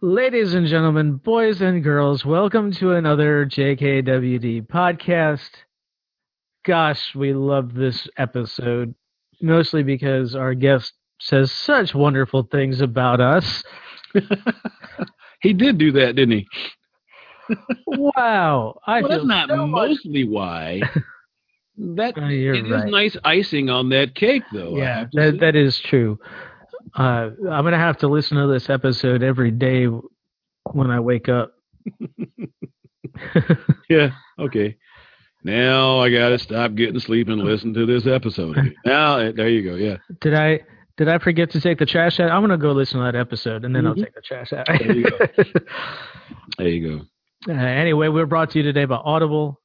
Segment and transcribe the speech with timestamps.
[0.00, 5.50] Ladies and gentlemen, boys and girls, welcome to another JKWD podcast.
[6.64, 8.94] Gosh, we love this episode,
[9.42, 13.64] mostly because our guest says such wonderful things about us.
[15.40, 16.44] he did do that, didn't
[17.48, 17.56] he?
[17.86, 18.78] wow.
[18.86, 20.80] I well, that's not so much- mostly why.
[21.80, 22.90] That Oh, it is right.
[22.90, 24.76] nice icing on that cake, though.
[24.76, 26.18] Yeah, that, that is true.
[26.94, 29.86] Uh, I'm going to have to listen to this episode every day
[30.72, 31.52] when I wake up.
[33.88, 34.10] yeah.
[34.38, 34.76] Okay.
[35.44, 38.74] Now I got to stop getting sleep and listen to this episode.
[38.84, 39.76] Now eh, there you go.
[39.76, 39.96] Yeah.
[40.20, 40.60] Did I
[40.96, 42.30] did I forget to take the trash out?
[42.30, 44.04] I'm gonna go listen to that episode and then I'll Mhm.
[44.04, 44.66] take the trash out.
[44.66, 45.18] There you go.
[46.58, 47.04] There you
[47.46, 47.52] go.
[47.52, 49.60] uh, anyway, we're brought to you today by Audible.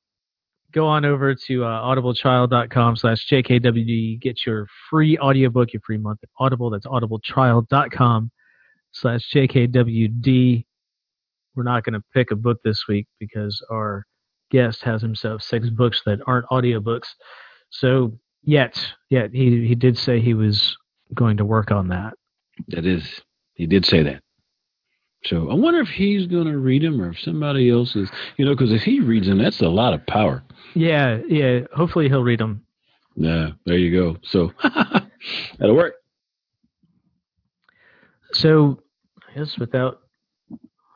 [0.73, 4.19] Go on over to uh, audibletrial.com slash jkwd.
[4.19, 6.71] Get your free audiobook, your free month at Audible.
[6.71, 8.31] That's audibletrial.com
[8.91, 10.65] slash jkwd.
[11.55, 14.05] We're not going to pick a book this week because our
[14.49, 17.07] guest has himself six books that aren't audiobooks.
[17.69, 20.75] So yet, yet he he did say he was
[21.13, 22.13] going to work on that.
[22.69, 23.21] That is,
[23.53, 24.23] he did say that.
[25.25, 28.45] So I wonder if he's going to read them or if somebody else is, you
[28.45, 30.43] know, because if he reads them, that's a lot of power.
[30.73, 31.61] Yeah, yeah.
[31.73, 32.65] Hopefully he'll read them.
[33.15, 34.17] Yeah, there you go.
[34.23, 34.51] So
[35.59, 35.95] that'll work.
[38.33, 38.79] So,
[39.29, 39.99] I guess without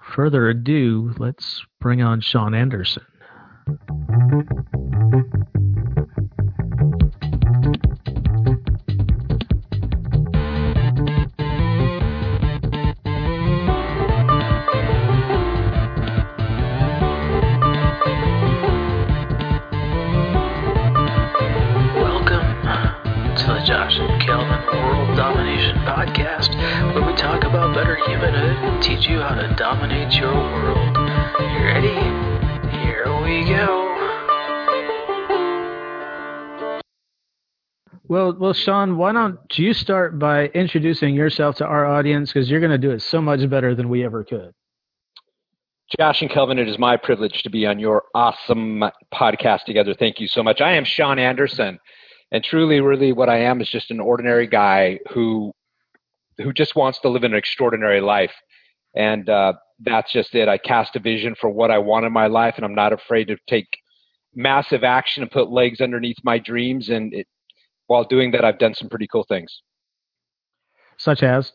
[0.04, 3.04] further ado, let's bring on Shawn Anderson.
[27.98, 30.98] About better humanhood and teach you how to dominate your world.
[31.40, 31.94] You ready?
[32.78, 33.84] Here we go.
[38.08, 42.60] Well, well, Shawn, why don't you start by introducing yourself to our audience because you're
[42.60, 44.54] going to do it so much better than we ever could.
[45.98, 48.84] Josh and Kelvin, it is my privilege to be on your awesome
[49.14, 49.94] podcast together.
[49.94, 50.62] Thank you so much.
[50.62, 51.80] I am Shawn Anderson,
[52.32, 55.54] and truly, really, what I am is just an ordinary guy who
[56.38, 58.34] who just wants to live an extraordinary life,
[58.96, 60.48] and uh, that's just it.
[60.48, 63.26] I cast a vision for what I want in my life, and I'm not afraid
[63.26, 63.68] to take
[64.36, 66.90] massive action and put legs underneath my dreams.
[66.90, 67.28] And it,
[67.88, 69.62] while doing that, I've done some pretty cool things.
[70.98, 71.54] Such as,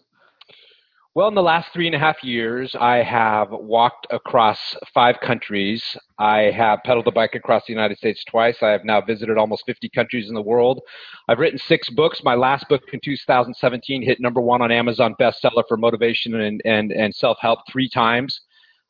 [1.15, 5.85] Well, in the last three and a half years, I have walked across five countries.
[6.19, 8.63] I have pedaled a bike across the United States twice.
[8.63, 10.81] I have now visited almost 50 countries in the world.
[11.29, 12.23] I've written six books.
[12.25, 16.93] My last book in 2017 hit number one on Amazon bestseller for motivation and, and,
[16.93, 18.41] and self help three times.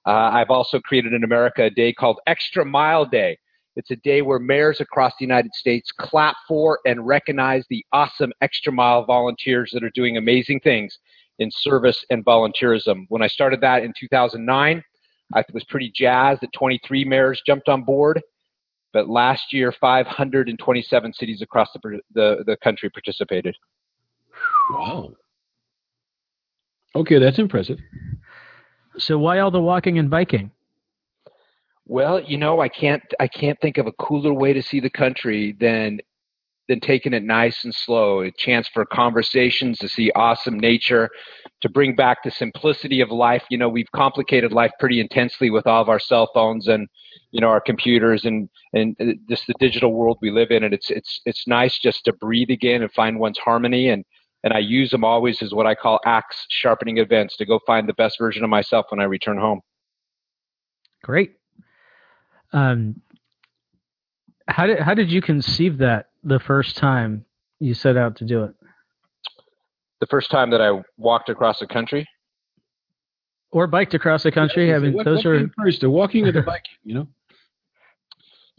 [0.07, 3.37] Uh, I've also created in America a day called Extra Mile Day.
[3.75, 8.33] It's a day where mayors across the United States clap for and recognize the awesome
[8.43, 11.01] extra mile volunteers that are doing amazing things
[11.43, 13.05] in service and volunteerism.
[13.09, 14.83] When I started that in 2009,
[15.35, 18.23] I was pretty jazzed that 23 mayors jumped on board.
[18.93, 23.57] But last year, 527 cities across the, the, the country participated.
[24.71, 25.13] Wow.
[26.95, 27.79] Okay, that's impressive.
[28.99, 30.51] so why all the walking and biking?
[31.87, 34.91] Well, you know, I can't I can't think of a cooler way to see the
[34.91, 36.01] country than
[36.69, 38.21] than taking it nice and slow.
[38.21, 41.11] A chance for conversations to see awesome nature,
[41.61, 43.45] to bring back the simplicity of life.
[43.51, 46.89] You know, we've complicated life pretty intensely with all of our cell phones and
[47.31, 48.97] you know our computers and and
[49.29, 50.65] just the digital world we live in.
[50.65, 53.89] And it's it's it's nice just to breathe again and find one's harmony.
[53.89, 54.05] And
[54.45, 57.89] and I use them always as what I call axe sharpening events to go find
[57.89, 59.61] the best version of myself when I return home.
[61.03, 61.33] Great.
[62.53, 63.01] Um,
[64.49, 67.25] how did how did you conceive that the first time
[67.61, 68.55] you set out to do it,
[70.01, 72.07] The first time that I walked across the country.
[73.51, 74.75] or biked across the country?
[74.75, 76.73] I mean, what, those what are first, the walking or the biking?
[76.85, 77.09] You know.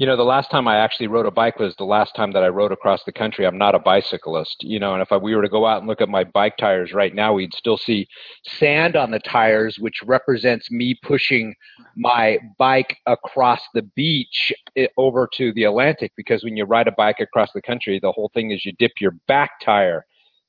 [0.03, 2.43] You know, the last time I actually rode a bike was the last time that
[2.43, 3.47] I rode across the country.
[3.47, 5.87] I'm not a bicyclist, you know, and if I, we were to go out and
[5.87, 8.05] look at my bike tires right now, we'd still see
[8.45, 11.55] sand on the tires, which represents me pushing
[11.95, 16.11] my bike across the beach eh, over to the Atlantic.
[16.17, 18.99] Because when you ride a bike across the country, the whole thing is you dip
[18.99, 20.05] your back tire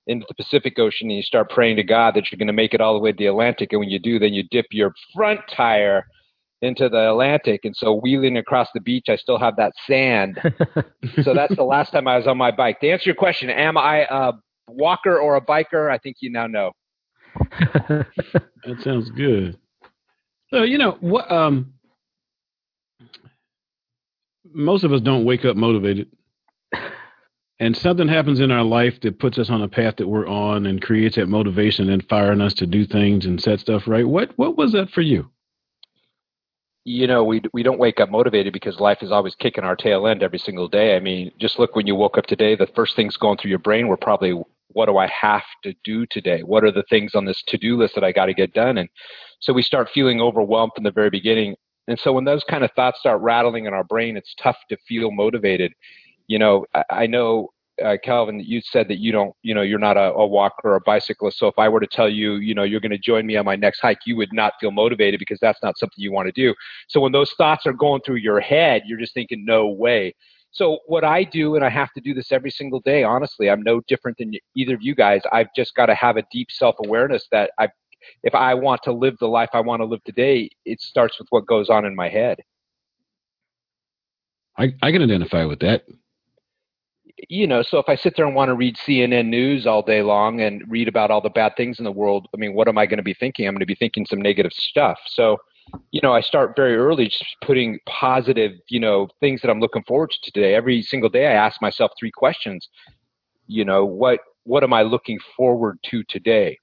[0.09, 2.75] into the Pacific Ocean and you start praying to God that you're going to make
[2.75, 3.73] it all the way to the Atlantic.
[3.73, 6.09] And when you do, then you dip your front tire
[6.65, 7.65] into the Atlantic.
[7.65, 10.41] And so wheeling across the beach, I still have that sand.
[11.23, 12.81] so that's the last time I was on my bike.
[12.81, 14.33] To answer your question, am I a
[14.69, 15.91] walker or a biker?
[15.91, 16.73] I think you now know.
[18.67, 19.59] That sounds good.
[20.51, 21.31] So you know what?
[21.31, 21.75] Um,
[24.53, 26.09] most of us don't wake up motivated,
[27.59, 30.67] and something happens in our life that puts us on a path that we're on
[30.67, 34.07] and creates that motivation and firing us to do things and set stuff right.
[34.07, 35.31] What what was that for you?
[36.85, 40.07] You know, we we don't wake up motivated because life is always kicking our tail
[40.07, 40.97] end every single day.
[40.97, 43.59] I mean, just look when you woke up today, the first things going through your
[43.59, 44.39] brain were probably
[44.69, 46.43] what do I have to do today?
[46.43, 48.79] What are the things on this to-do list that I got to get done?
[48.79, 48.89] And
[49.41, 51.55] so we start feeling overwhelmed from the very beginning.
[51.87, 54.77] And so when those kind of thoughts start rattling in our brain, it's tough to
[54.89, 55.73] feel motivated.
[56.27, 57.51] You know, I, I know
[57.83, 60.77] uh, Kelvin, you said that you don't, you know, you're not a, a walker or
[60.77, 61.39] a bicyclist.
[61.39, 63.45] So if I were to tell you, you know, you're going to join me on
[63.45, 66.33] my next hike, you would not feel motivated because that's not something you want to
[66.33, 66.55] do.
[66.89, 70.15] So when those thoughts are going through your head, you're just thinking, no way.
[70.53, 73.03] So what I do, and I have to do this every single day.
[73.03, 75.23] Honestly, I'm no different than either of you guys.
[75.33, 77.69] I've just got to have a deep self-awareness that I,
[78.23, 81.27] if I want to live the life I want to live today, it starts with
[81.31, 82.39] what goes on in my head.
[84.57, 85.85] I, I can identify with that
[87.29, 90.03] you know, so if I sit there and want to read CNN news all day
[90.03, 92.79] long and read about all the bad things in the world, I mean, what am
[92.79, 93.47] I going to be thinking?
[93.47, 94.99] I'm going to be thinking some negative stuff.
[95.07, 95.39] So,
[95.93, 99.85] you know, I start very early just putting positive, you know, things that I'm looking
[99.85, 100.55] forward to today.
[100.55, 102.69] Every single day I ask myself three questions.
[103.47, 106.59] You know, what what am I looking forward to today?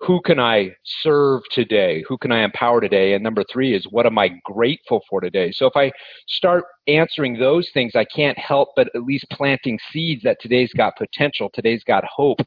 [0.00, 2.02] Who can I serve today?
[2.08, 3.12] Who can I empower today?
[3.12, 5.52] And number three is what am I grateful for today?
[5.52, 5.92] So if I
[6.26, 10.96] start answering those things, I can't help but at least planting seeds that today's got
[10.96, 12.40] potential, today's got hope,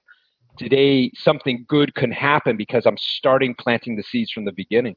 [0.57, 4.95] today something good can happen because I'm starting planting the seeds from the beginning.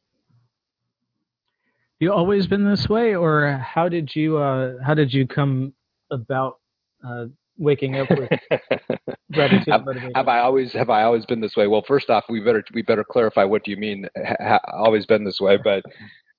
[2.01, 5.73] You always been this way, or how did you uh, how did you come
[6.11, 6.59] about
[7.07, 7.27] uh,
[7.59, 8.31] waking up with
[9.33, 11.67] gratitude have, have, I always have I always been this way?
[11.67, 15.25] Well, first off, we better we better clarify what do you mean ha, always been
[15.25, 15.85] this way, but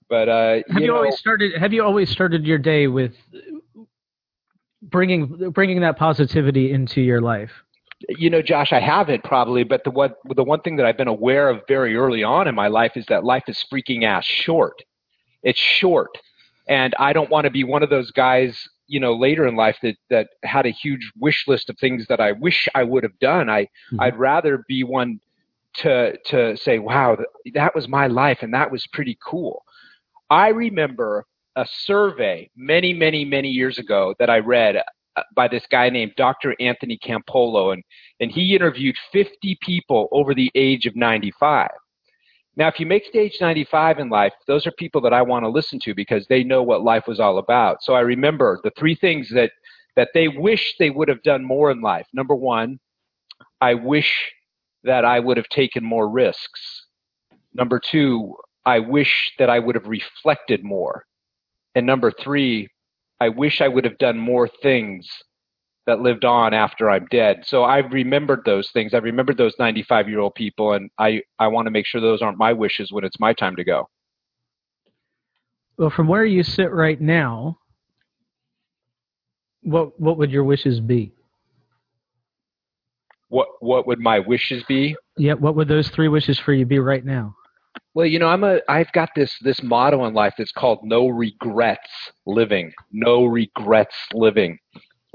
[0.09, 3.13] but uh, have you, you know, always started have you always started your day with
[4.81, 7.51] bringing bringing that positivity into your life?
[8.09, 11.07] You know, Josh, I haven't probably, but the what the one thing that I've been
[11.07, 14.83] aware of very early on in my life is that life is freaking ass short.
[15.43, 16.09] It's short.
[16.69, 19.77] And I don't want to be one of those guys you know later in life
[19.81, 23.17] that that had a huge wish list of things that I wish I would have
[23.19, 23.49] done.
[23.49, 24.01] I mm-hmm.
[24.01, 25.19] I'd rather be one
[25.75, 27.17] to to say, wow,
[27.53, 29.63] that was my life and that was pretty cool.
[30.29, 31.25] I remember
[31.55, 36.13] a survey many many many years ago that I read uh, by this guy named
[36.17, 36.55] Dr.
[36.59, 37.83] Anthony Campolo and
[38.19, 41.69] and he interviewed 50 people over the age of 95
[42.57, 45.49] now, if you make stage 95 in life, those are people that I want to
[45.49, 47.83] listen to because they know what life was all about.
[47.83, 49.51] So I remember the three things that,
[49.95, 52.07] that they wish they would have done more in life.
[52.13, 52.79] Number one,
[53.61, 54.11] I wish
[54.83, 56.87] that I would have taken more risks.
[57.53, 61.05] Number two, I wish that I would have reflected more.
[61.75, 62.69] And number three,
[63.19, 65.07] I wish I would have done more things
[65.87, 67.43] that lived on after I'm dead.
[67.45, 68.93] So I've remembered those things.
[68.93, 72.21] I've remembered those 95 year old people, and I, I want to make sure those
[72.21, 73.89] aren't my wishes when it's my time to go.
[75.77, 77.57] Well, from where you sit right now,
[79.61, 81.13] what what would your wishes be?
[83.29, 84.95] What what would my wishes be?
[85.17, 87.35] Yeah, what would those three wishes for you be right now?
[87.93, 91.07] Well, you know, I'm a I've got this this motto in life that's called no
[91.07, 91.89] regrets
[92.25, 92.73] living.
[92.91, 94.57] No regrets living.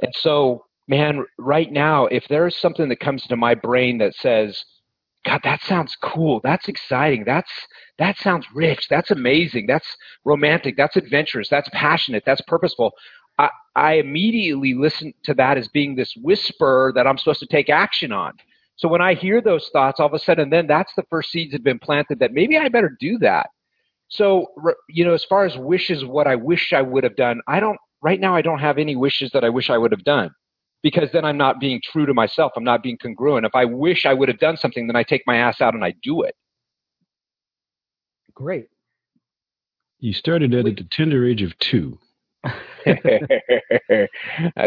[0.02, 4.64] And so, man, right now, if there's something that comes to my brain that says,
[5.24, 6.40] God, that sounds cool.
[6.42, 7.24] That's exciting.
[7.24, 7.50] That's
[7.98, 8.88] that sounds rich.
[8.90, 9.66] That's amazing.
[9.68, 10.76] That's romantic.
[10.76, 11.48] That's adventurous.
[11.48, 12.24] That's passionate.
[12.26, 12.92] That's purposeful.
[13.38, 17.70] I, I immediately listen to that as being this whisper that I'm supposed to take
[17.70, 18.32] action on.
[18.76, 21.52] So when I hear those thoughts, all of a sudden, then that's the first seeds
[21.52, 23.48] have been planted that maybe I better do that.
[24.08, 24.48] So,
[24.88, 27.78] you know, as far as wishes, what I wish I would have done, I don't
[28.02, 30.34] right now I don't have any wishes that I wish I would have done
[30.82, 32.52] because then I'm not being true to myself.
[32.56, 33.46] I'm not being congruent.
[33.46, 35.84] If I wish I would have done something, then I take my ass out and
[35.84, 36.34] I do it.
[38.34, 38.66] Great.
[40.00, 41.98] You started at the tender age of two.
[42.44, 44.08] I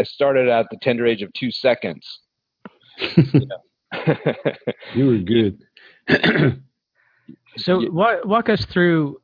[0.04, 2.20] started at the tender age of two seconds.
[4.94, 5.58] you were good.
[7.58, 9.20] so walk, walk us through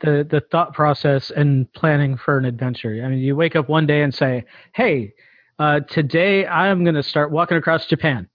[0.00, 3.02] the the thought process and planning for an adventure.
[3.04, 5.12] I mean, you wake up one day and say, "Hey,
[5.58, 8.28] uh, today I'm going to start walking across Japan."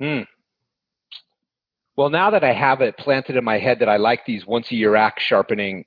[0.00, 0.22] Hmm.
[1.96, 4.70] Well, now that I have it planted in my head that I like these once
[4.70, 5.84] a year axe sharpening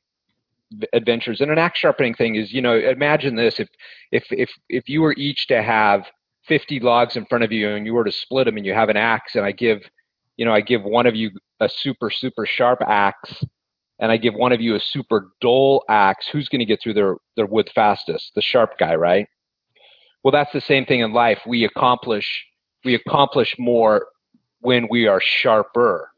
[0.93, 3.69] adventures, and an axe sharpening thing is, you know, imagine this: if
[4.11, 6.05] if if if you were each to have
[6.47, 8.89] 50 logs in front of you and you were to split them and you have
[8.89, 9.83] an axe and I give
[10.37, 11.29] you know, I give one of you
[11.59, 13.43] a super, super sharp axe
[14.01, 16.95] and I give one of you a super dull axe, who's going to get through
[16.95, 18.31] their, their wood fastest?
[18.33, 19.27] The sharp guy, right?
[20.23, 21.39] Well, that's the same thing in life.
[21.47, 22.45] We accomplish,
[22.83, 24.07] we accomplish more
[24.59, 26.09] when we are sharper.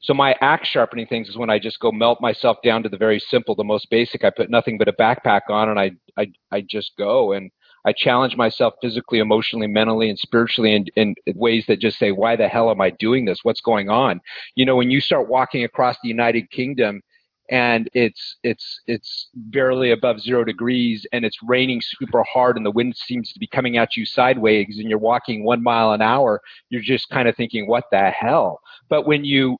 [0.00, 2.96] So my axe sharpening things is when I just go melt myself down to the
[2.96, 4.24] very simple, the most basic.
[4.24, 7.50] I put nothing but a backpack on and I, I, I just go and
[7.84, 12.36] I challenge myself physically, emotionally, mentally, and spiritually in, in ways that just say, why
[12.36, 13.40] the hell am I doing this?
[13.42, 14.20] What's going on?
[14.54, 17.02] You know, when you start walking across the United Kingdom
[17.50, 22.70] and it's it's it's barely above zero degrees and it's raining super hard and the
[22.70, 26.40] wind seems to be coming at you sideways and you're walking one mile an hour
[26.70, 28.60] you're just kind of thinking what the hell?
[28.88, 29.58] But when you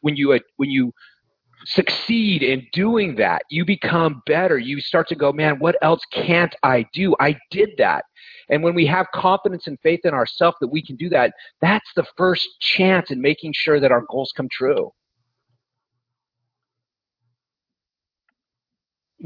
[0.00, 0.92] when you when you
[1.66, 4.58] succeed in doing that you become better.
[4.58, 7.14] You start to go man what else can't i do?
[7.20, 8.04] I did that.
[8.48, 11.90] And when we have confidence and faith in ourselves that we can do that that's
[11.94, 14.92] the first chance in making sure that our goals come true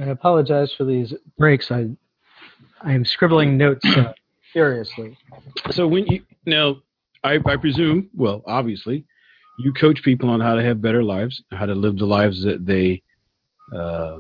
[0.01, 1.71] I apologize for these breaks.
[1.71, 1.89] I
[2.83, 4.13] I am scribbling notes uh,
[4.53, 5.17] furiously.
[5.71, 6.77] So when you now,
[7.23, 9.05] I, I presume, well, obviously,
[9.59, 12.67] you coach people on how to have better lives, how to live the lives that
[12.67, 13.03] they
[13.75, 14.19] uh,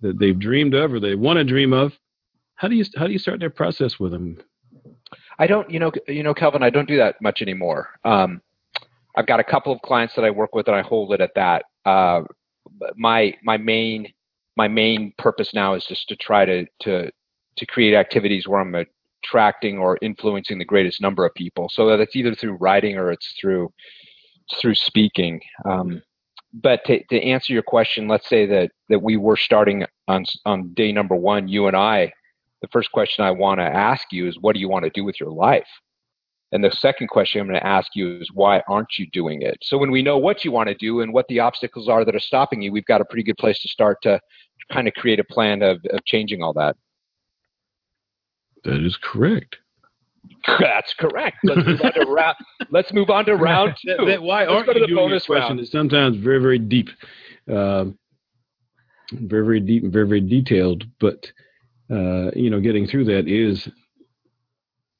[0.00, 1.92] that they've dreamed of or they want to dream of.
[2.56, 4.38] How do you how do you start that process with them?
[5.38, 7.88] I don't, you know, you know, Kelvin, I don't do that much anymore.
[8.04, 8.42] Um,
[9.16, 11.34] I've got a couple of clients that I work with, and I hold it at
[11.34, 11.64] that.
[11.84, 12.22] Uh,
[12.96, 14.12] my my main
[14.56, 17.10] my main purpose now is just to try to to
[17.56, 21.68] to create activities where I'm attracting or influencing the greatest number of people.
[21.70, 23.72] So that it's either through writing or it's through
[24.60, 25.40] through speaking.
[25.64, 26.02] Um,
[26.54, 30.72] but to, to answer your question, let's say that that we were starting on on
[30.74, 32.12] day number one, you and I.
[32.60, 35.04] The first question I want to ask you is, what do you want to do
[35.04, 35.66] with your life?
[36.52, 39.58] And the second question I'm going to ask you is, why aren't you doing it?
[39.62, 42.14] So when we know what you want to do and what the obstacles are that
[42.14, 44.20] are stopping you, we've got a pretty good place to start to
[44.70, 46.76] kind of create a plan of, of changing all that.
[48.64, 49.56] That is correct.
[50.60, 51.38] That's correct.
[51.42, 52.36] Let's move on to round.
[52.70, 53.94] Let's move on to round two.
[53.98, 55.58] That, that, why aren't you doing this question?
[55.58, 56.90] Is sometimes very very deep,
[57.48, 57.98] um,
[59.12, 60.84] very very deep and very very detailed.
[61.00, 61.30] But
[61.90, 63.68] uh, you know, getting through that is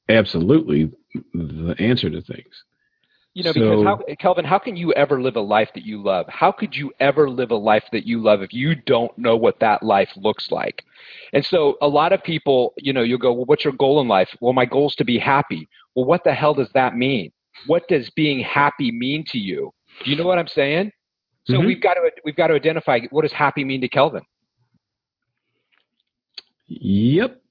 [0.09, 0.91] absolutely
[1.33, 2.63] the answer to things.
[3.33, 6.03] You know, so, because how, Kelvin, how can you ever live a life that you
[6.03, 6.27] love?
[6.29, 9.59] How could you ever live a life that you love if you don't know what
[9.59, 10.83] that life looks like?
[11.33, 14.07] And so a lot of people, you know, you'll go, well, what's your goal in
[14.07, 14.29] life?
[14.39, 15.67] Well, my goal is to be happy.
[15.95, 17.31] Well, what the hell does that mean?
[17.65, 19.73] What does being happy mean to you?
[20.03, 20.91] Do you know what I'm saying?
[21.45, 21.65] So mm-hmm.
[21.65, 24.23] we've got to we've got to identify what does happy mean to Kelvin.
[26.67, 27.41] Yep,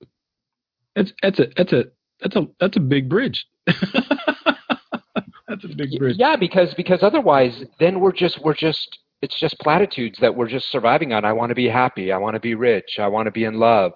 [0.97, 1.85] that's that's a that's a
[2.23, 3.47] that's a that's a big bridge.
[3.67, 6.17] that's a big bridge.
[6.19, 10.71] Yeah, because because otherwise, then we're just we're just it's just platitudes that we're just
[10.71, 11.25] surviving on.
[11.25, 12.13] I want to be happy.
[12.13, 12.99] I want to be rich.
[12.99, 13.93] I want to be in love.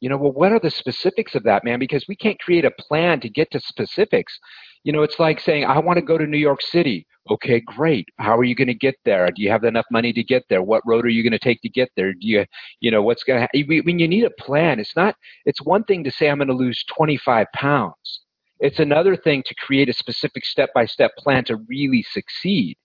[0.00, 1.78] You know, well, what are the specifics of that, man?
[1.78, 4.38] Because we can't create a plan to get to specifics.
[4.84, 7.06] You know, it's like saying, I want to go to New York City.
[7.30, 8.06] Okay, great.
[8.18, 9.26] How are you going to get there?
[9.26, 10.62] Do you have enough money to get there?
[10.62, 12.12] What road are you going to take to get there?
[12.12, 12.44] Do you,
[12.80, 13.82] you know, what's going to, happen?
[13.84, 16.54] when you need a plan, it's not, it's one thing to say, I'm going to
[16.54, 18.20] lose 25 pounds.
[18.60, 22.76] It's another thing to create a specific step by step plan to really succeed.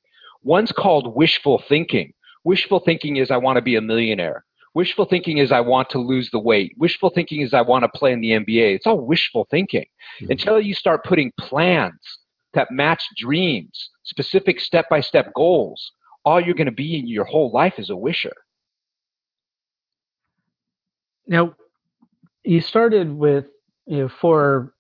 [0.44, 2.13] One's called wishful thinking.
[2.44, 4.44] Wishful thinking is, I want to be a millionaire.
[4.73, 6.73] Wishful thinking is I want to lose the weight.
[6.77, 8.75] Wishful thinking is I want to play in the NBA.
[8.75, 9.85] It's all wishful thinking.
[10.21, 10.31] Mm-hmm.
[10.31, 11.99] Until you start putting plans
[12.53, 15.91] that match dreams, specific step by step goals,
[16.23, 18.33] all you're going to be in your whole life is a wisher.
[21.27, 21.55] Now,
[22.43, 23.45] you started with,
[23.85, 24.73] you know, for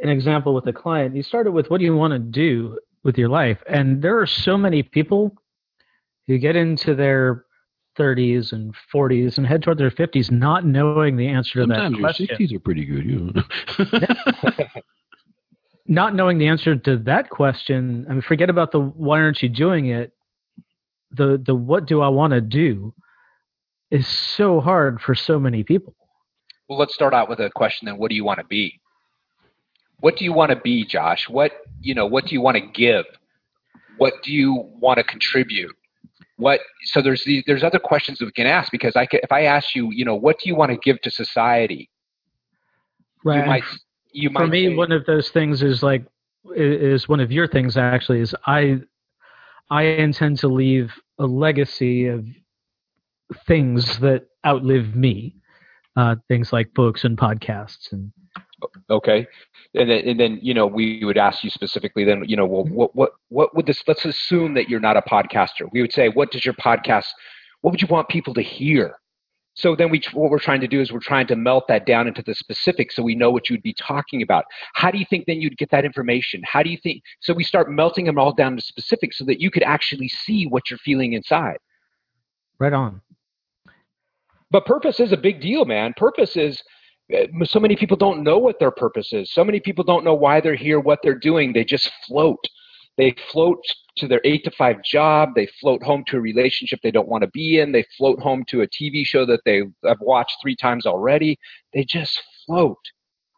[0.00, 3.18] an example with a client, you started with what do you want to do with
[3.18, 3.58] your life?
[3.68, 5.32] And there are so many people
[6.26, 7.43] who get into their
[7.98, 12.02] 30s and 40s and head toward their 50s not knowing the answer Sometimes to that
[12.02, 12.26] question.
[12.26, 13.04] Sometimes your 60s are pretty good.
[13.04, 14.80] You know.
[15.86, 19.48] not knowing the answer to that question, I mean, forget about the why aren't you
[19.48, 20.12] doing it?
[21.12, 22.94] The the what do I want to do
[23.90, 25.94] is so hard for so many people.
[26.68, 27.98] Well, let's start out with a question then.
[27.98, 28.80] What do you want to be?
[30.00, 31.28] What do you want to be, Josh?
[31.28, 32.06] What you know?
[32.06, 33.04] What do you want to give?
[33.98, 35.76] What do you want to contribute?
[36.36, 39.44] What so there's these, there's other questions that we can ask because I if I
[39.44, 41.90] ask you, you know, what do you want to give to society?
[43.24, 43.40] Right.
[43.40, 43.64] You might,
[44.12, 46.04] you For me, say, one of those things is like
[46.54, 48.80] is one of your things actually is I
[49.70, 52.26] I intend to leave a legacy of
[53.46, 55.36] things that outlive me,
[55.96, 58.12] uh, things like books and podcasts and
[58.88, 59.26] Okay,
[59.74, 62.04] and then, and then you know we would ask you specifically.
[62.04, 63.82] Then you know, well, what what what would this?
[63.86, 65.68] Let's assume that you're not a podcaster.
[65.72, 67.06] We would say, what does your podcast?
[67.62, 68.96] What would you want people to hear?
[69.56, 72.08] So then we, what we're trying to do is we're trying to melt that down
[72.08, 74.44] into the specifics so we know what you'd be talking about.
[74.74, 76.42] How do you think then you'd get that information?
[76.44, 77.02] How do you think?
[77.20, 80.46] So we start melting them all down to specifics so that you could actually see
[80.46, 81.58] what you're feeling inside.
[82.58, 83.00] Right on.
[84.50, 85.94] But purpose is a big deal, man.
[85.96, 86.62] Purpose is
[87.12, 89.32] Uh, so many people don't know what their purpose is.
[89.32, 91.52] So many people don't know why they're here, what they're doing.
[91.52, 92.38] They just float.
[92.96, 93.58] They float
[93.96, 95.30] to their eight to five job.
[95.34, 97.72] They float home to a relationship they don't want to be in.
[97.72, 101.38] They float home to a TV show that they have watched three times already.
[101.72, 102.78] They just float.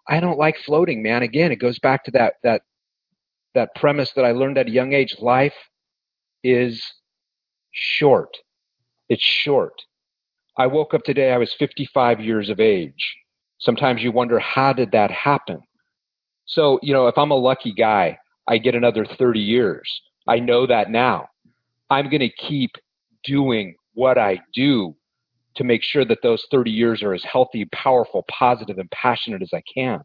[0.08, 1.23] I don't like floating, man.
[1.23, 2.62] Again, it goes back to that that
[3.54, 5.16] that premise that I learned at a young age.
[5.18, 5.54] Life
[6.44, 6.82] is
[7.73, 8.37] short.
[9.08, 9.75] It's short.
[10.58, 13.16] I woke up today, I was 55 years of age.
[13.59, 15.61] Sometimes you wonder, how did that happen?
[16.47, 20.01] So, you know, if I'm a lucky guy, I get another 30 years.
[20.29, 21.29] I know that now.
[21.91, 22.73] I'm going to keep
[23.25, 24.95] doing what I do
[25.57, 29.51] to make sure that those 30 years are as healthy, powerful, positive, and passionate as
[29.53, 30.01] I can.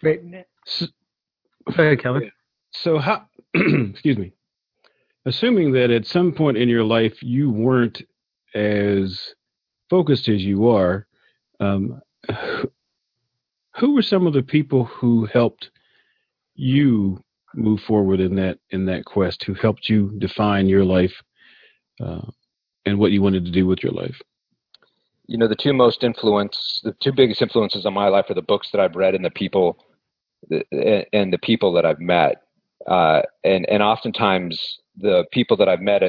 [0.00, 0.22] Great.
[0.66, 0.86] So,
[1.68, 2.30] ahead, Kelvin.
[2.70, 4.32] So, how, excuse me,
[5.26, 8.02] assuming that at some point in your life you weren't
[8.54, 9.34] as
[9.90, 11.06] focused as you are,
[11.60, 12.00] um,
[13.76, 15.70] who were some of the people who helped
[16.54, 17.22] you
[17.54, 19.44] move forward in that in that quest?
[19.44, 21.14] Who helped you define your life
[22.00, 22.26] uh,
[22.86, 24.20] and what you wanted to do with your life?
[25.26, 28.42] You know, the two most influence, the two biggest influences on my life are the
[28.42, 29.78] books that I've read and the people,
[30.50, 32.42] and the people that I've met.
[32.86, 36.02] Uh, and and oftentimes the people that I've met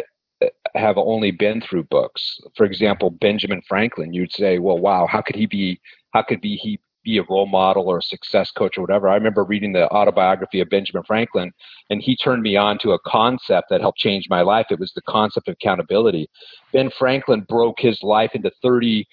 [0.76, 2.40] have only been through books.
[2.56, 4.14] For example, Benjamin Franklin.
[4.14, 5.80] You'd say, well, wow, how could he be?
[6.14, 9.08] How could be he be a role model or a success coach or whatever.
[9.08, 11.54] I remember reading the autobiography of Benjamin Franklin,
[11.90, 14.66] and he turned me on to a concept that helped change my life.
[14.72, 16.28] It was the concept of accountability.
[16.74, 19.08] Ben Franklin broke his life into 30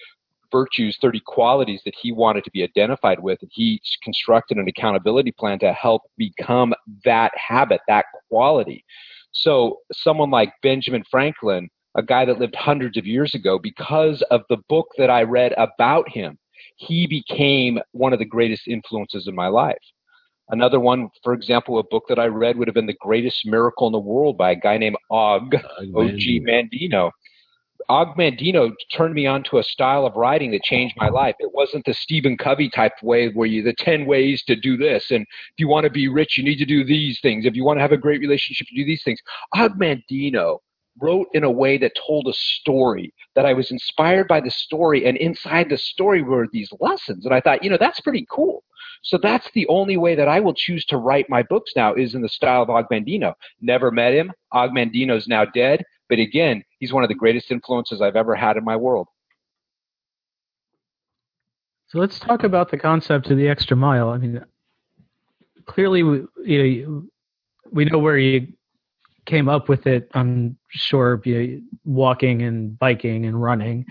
[0.51, 3.39] virtues, 30 qualities that he wanted to be identified with.
[3.41, 6.73] And he constructed an accountability plan to help become
[7.05, 8.83] that habit, that quality.
[9.33, 14.41] So, someone like Benjamin Franklin, a guy that lived hundreds of years ago, because of
[14.49, 16.37] the book that I read about him,
[16.77, 19.77] he became one of the greatest influences in my life.
[20.49, 23.87] Another one, for example, a book that I read would have been The Greatest Miracle
[23.87, 25.55] in the World by a guy named Og,
[25.95, 26.41] O.G.
[26.41, 27.11] Mandino.
[27.89, 31.35] Og Mandino turned me on to a style of writing that changed my life.
[31.39, 35.11] It wasn't the Stephen Covey type way where you the 10 ways to do this.
[35.11, 37.45] And if you want to be rich, you need to do these things.
[37.45, 39.19] If you want to have a great relationship, you do these things.
[39.55, 40.59] Og Mandino
[41.01, 45.05] wrote in a way that told a story that I was inspired by the story
[45.05, 48.63] and inside the story were these lessons and I thought you know that's pretty cool
[49.01, 52.13] so that's the only way that I will choose to write my books now is
[52.13, 56.63] in the style of Og Mandino never met him Og Mandino's now dead but again
[56.79, 59.07] he's one of the greatest influences I've ever had in my world
[61.87, 64.43] so let's talk about the concept of the extra mile I mean
[65.65, 67.03] clearly we, you know,
[67.71, 68.47] we know where you
[69.25, 71.21] came up with it, I'm sure,
[71.85, 73.85] walking and biking and running.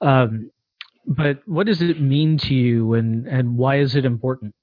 [0.00, 0.50] Um,
[1.06, 4.54] but what does it mean to you, and and why is it important?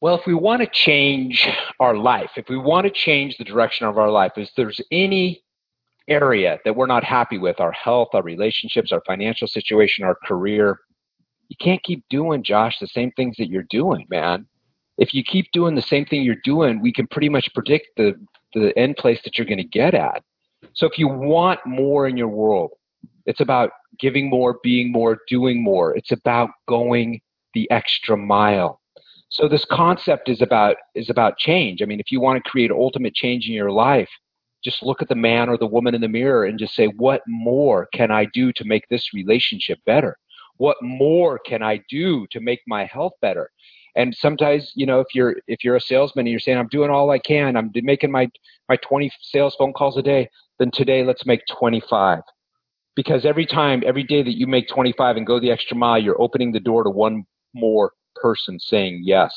[0.00, 1.48] Well, if we want to change
[1.80, 5.42] our life, if we want to change the direction of our life, if there's any
[6.08, 10.78] area that we're not happy with, our health, our relationships, our financial situation, our career,
[11.48, 14.46] you can't keep doing, Josh, the same things that you're doing, man.
[14.98, 18.14] If you keep doing the same thing you're doing, we can pretty much predict the
[18.54, 20.22] the end place that you're going to get at.
[20.72, 22.70] So if you want more in your world,
[23.26, 25.94] it's about giving more, being more, doing more.
[25.94, 27.20] It's about going
[27.54, 28.80] the extra mile.
[29.28, 31.82] So this concept is about is about change.
[31.82, 34.08] I mean, if you want to create ultimate change in your life,
[34.66, 37.22] just look at the man or the woman in the mirror and just say, what
[37.28, 40.18] more can I do to make this relationship better?
[40.56, 43.52] What more can I do to make my health better?
[43.94, 46.90] And sometimes, you know, if you're if you're a salesman and you're saying I'm doing
[46.90, 48.28] all I can, I'm making my
[48.68, 52.22] my 20 sales phone calls a day, then today let's make 25.
[52.96, 56.20] Because every time, every day that you make 25 and go the extra mile, you're
[56.20, 57.24] opening the door to one
[57.54, 59.32] more person saying yes.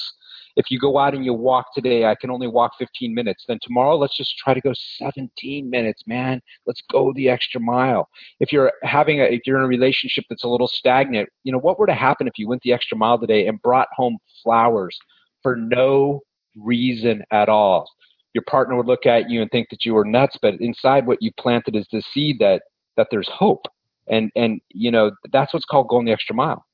[0.60, 3.46] If you go out and you walk today, I can only walk 15 minutes.
[3.48, 6.42] Then tomorrow, let's just try to go 17 minutes, man.
[6.68, 8.10] Let's go the extra mile.
[8.42, 11.60] If you're having a, if you're in a relationship that's a little stagnant, you know,
[11.60, 15.00] what were to happen if you went the extra mile today and brought home flowers
[15.42, 16.20] for no
[16.58, 17.90] reason at all?
[18.34, 21.22] Your partner would look at you and think that you were nuts, but inside what
[21.22, 22.64] you planted is the seed that
[22.98, 23.66] that there's hope.
[24.10, 26.66] And and you know, that's what's called going the extra mile.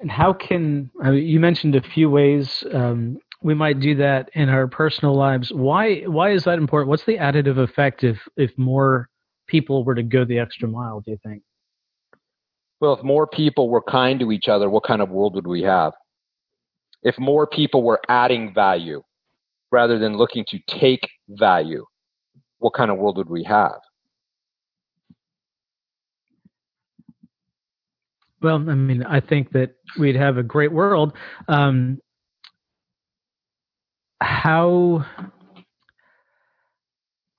[0.00, 4.30] And how can I mean, you mentioned a few ways um, we might do that
[4.34, 5.52] in our personal lives?
[5.52, 6.88] Why why is that important?
[6.88, 9.08] What's the additive effect if if more
[9.46, 11.00] people were to go the extra mile?
[11.00, 11.42] Do you think?
[12.80, 15.62] Well, if more people were kind to each other, what kind of world would we
[15.62, 15.94] have?
[17.02, 19.02] If more people were adding value
[19.72, 21.84] rather than looking to take value,
[22.58, 23.80] what kind of world would we have?
[28.40, 31.12] Well, I mean, I think that we'd have a great world.
[31.48, 31.98] Um,
[34.20, 35.04] how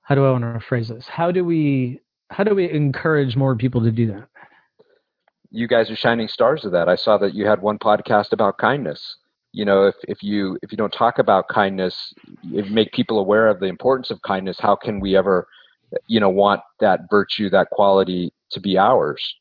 [0.02, 1.06] how do I want to phrase this?
[1.08, 4.28] How do we how do we encourage more people to do that?
[5.50, 6.88] You guys are shining stars of that.
[6.88, 9.16] I saw that you had one podcast about kindness.
[9.52, 12.12] You know, if, if you if you don't talk about kindness,
[12.52, 15.48] if make people aware of the importance of kindness, how can we ever,
[16.06, 19.39] you know, want that virtue, that quality to be ours?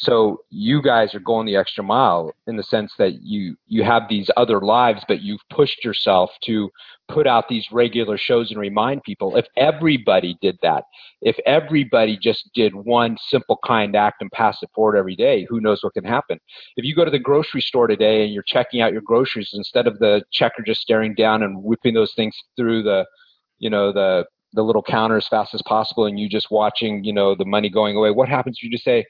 [0.00, 4.04] So you guys are going the extra mile in the sense that you you have
[4.08, 6.70] these other lives, but you've pushed yourself to
[7.10, 9.36] put out these regular shows and remind people.
[9.36, 10.84] If everybody did that,
[11.20, 15.60] if everybody just did one simple kind act and pass it forward every day, who
[15.60, 16.40] knows what can happen?
[16.76, 19.86] If you go to the grocery store today and you're checking out your groceries instead
[19.86, 23.04] of the checker just staring down and whipping those things through the,
[23.58, 27.12] you know, the the little counter as fast as possible and you just watching, you
[27.12, 29.04] know, the money going away, what happens if you just say,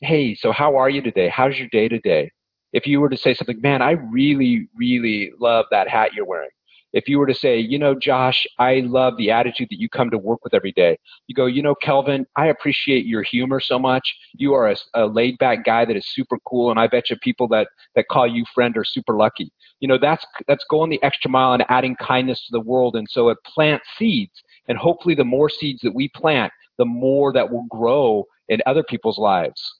[0.00, 1.28] hey, so how are you today?
[1.28, 2.30] How's your day today?
[2.72, 6.50] If you were to say something, man, I really, really love that hat you're wearing.
[6.92, 10.10] If you were to say, you know, Josh, I love the attitude that you come
[10.10, 10.98] to work with every day.
[11.26, 14.16] You go, you know, Kelvin, I appreciate your humor so much.
[14.34, 17.16] You are a, a laid back guy that is super cool, and I bet you
[17.16, 19.52] people that that call you friend are super lucky.
[19.80, 23.06] You know, that's that's going the extra mile and adding kindness to the world, and
[23.10, 24.42] so it plants seeds.
[24.66, 28.82] And hopefully, the more seeds that we plant, the more that will grow in other
[28.82, 29.77] people's lives.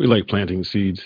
[0.00, 1.02] We like planting seeds.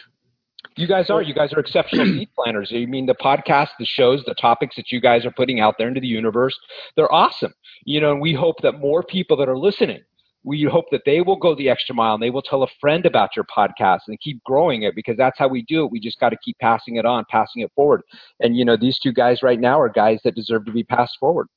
[0.76, 1.20] You guys are.
[1.20, 2.70] You guys are exceptional seed planters.
[2.72, 5.88] I mean, the podcast, the shows, the topics that you guys are putting out there
[5.88, 6.56] into the universe,
[6.94, 7.52] they're awesome.
[7.84, 10.00] You know, and we hope that more people that are listening,
[10.44, 13.04] we hope that they will go the extra mile and they will tell a friend
[13.04, 15.90] about your podcast and keep growing it because that's how we do it.
[15.90, 18.02] We just got to keep passing it on, passing it forward.
[18.38, 21.16] And, you know, these two guys right now are guys that deserve to be passed
[21.18, 21.48] forward.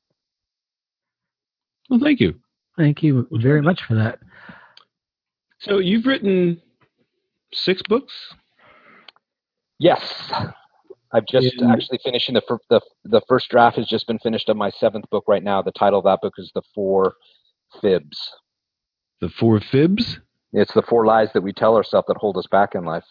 [1.87, 2.33] Well, thank you.
[2.77, 4.17] Thank you very much for that.
[5.59, 6.61] So you've written
[7.53, 8.13] six books?
[9.79, 10.31] Yes.
[11.13, 14.69] I've just actually finishing the, the the first draft has just been finished of my
[14.69, 15.61] seventh book right now.
[15.61, 17.15] The title of that book is The Four
[17.81, 18.17] Fibs.
[19.21, 20.19] The Four Fibs?
[20.53, 23.03] It's the four lies that we tell ourselves that hold us back in life.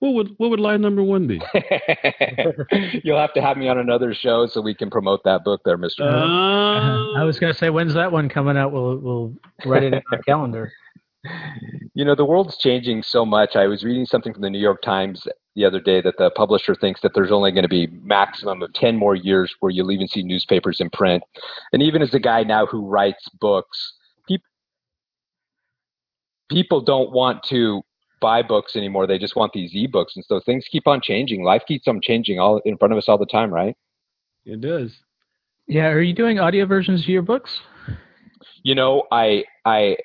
[0.00, 1.40] What would what would lie number one be?
[3.04, 5.78] You'll have to have me on another show so we can promote that book there,
[5.78, 6.02] Mister.
[6.02, 8.72] Uh, I was going to say, when's that one coming out?
[8.72, 9.34] We'll we'll
[9.64, 10.72] write it in our calendar
[11.94, 13.56] you know, the world's changing so much.
[13.56, 16.74] I was reading something from the New York Times the other day that the publisher
[16.74, 20.08] thinks that there's only going to be maximum of 10 more years where you'll even
[20.08, 21.22] see newspapers in print.
[21.72, 23.94] And even as a guy now who writes books,
[24.26, 24.46] people,
[26.50, 27.82] people don't want to
[28.20, 29.06] buy books anymore.
[29.06, 30.16] They just want these ebooks.
[30.16, 31.44] And so things keep on changing.
[31.44, 33.76] Life keeps on changing all in front of us all the time, right?
[34.44, 34.92] It does.
[35.68, 35.86] Yeah.
[35.86, 37.60] Are you doing audio versions of your books?
[38.62, 39.96] You know, I I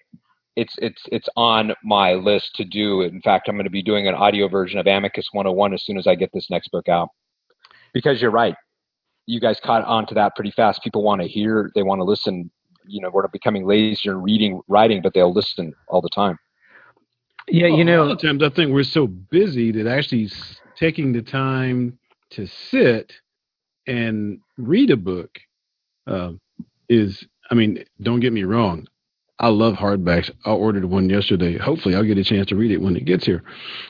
[0.56, 3.02] it's it's it's on my list to do.
[3.02, 5.98] In fact, I'm going to be doing an audio version of Amicus 101 as soon
[5.98, 7.10] as I get this next book out.
[7.94, 8.56] Because you're right,
[9.26, 10.84] you guys caught on to that pretty fast.
[10.84, 12.50] People want to hear, they want to listen.
[12.86, 16.38] You know, we're becoming lazier in reading, writing, but they'll listen all the time.
[17.48, 20.30] Yeah, you know, a lot of times I think we're so busy that actually
[20.76, 21.98] taking the time
[22.32, 23.14] to sit
[23.88, 25.38] and read a book
[26.08, 26.32] uh,
[26.90, 27.26] is.
[27.52, 28.88] I mean, don't get me wrong.
[29.40, 30.30] I love hardbacks.
[30.46, 31.58] I ordered one yesterday.
[31.58, 33.44] Hopefully, I'll get a chance to read it when it gets here.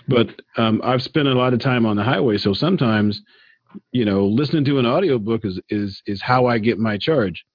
[0.07, 3.21] But um, I've spent a lot of time on the highway, so sometimes,
[3.91, 7.45] you know, listening to an audiobook is is is how I get my charge.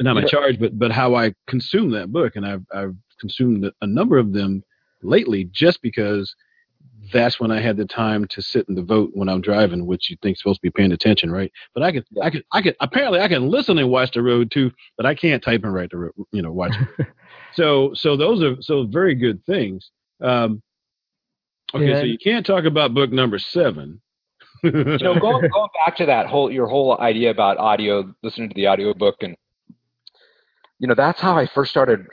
[0.00, 3.86] Not my charge, but but how I consume that book, and I've I've consumed a
[3.86, 4.62] number of them
[5.02, 6.34] lately just because
[7.12, 10.16] that's when I had the time to sit and vote when I'm driving, which you
[10.22, 11.50] think supposed to be paying attention, right?
[11.74, 12.24] But I can, yeah.
[12.24, 12.74] I can, I can.
[12.80, 15.90] Apparently, I can listen and watch the road too, but I can't type and write
[15.90, 16.74] the you know, watch.
[17.54, 19.90] so, so those are so very good things.
[20.20, 20.62] Um,
[21.74, 22.00] okay, yeah.
[22.00, 24.00] so you can't talk about book number seven.
[24.62, 28.54] you know, going, going back to that whole your whole idea about audio, listening to
[28.54, 29.36] the audio book, and
[30.78, 32.06] you know, that's how I first started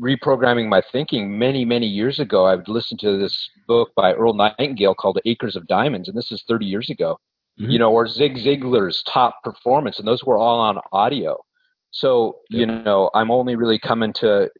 [0.00, 2.44] reprogramming my thinking many, many years ago.
[2.44, 6.16] I would listen to this book by Earl Nightingale called The Acres of Diamonds, and
[6.16, 7.18] this is 30 years ago.
[7.60, 7.70] Mm-hmm.
[7.70, 11.38] You know, or Zig Ziglar's Top Performance, and those were all on audio.
[11.90, 14.50] So, you know, I'm only really coming to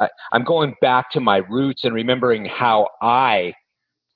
[0.00, 3.54] I, I'm going back to my roots and remembering how I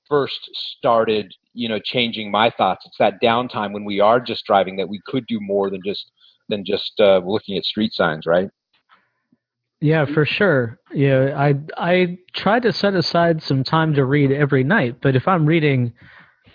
[0.09, 2.85] first started, you know, changing my thoughts.
[2.85, 6.11] It's that downtime when we are just driving that we could do more than just
[6.49, 8.49] than just uh, looking at street signs, right?
[9.81, 10.77] Yeah, for sure.
[10.93, 15.27] Yeah, I I try to set aside some time to read every night, but if
[15.27, 15.93] I'm reading,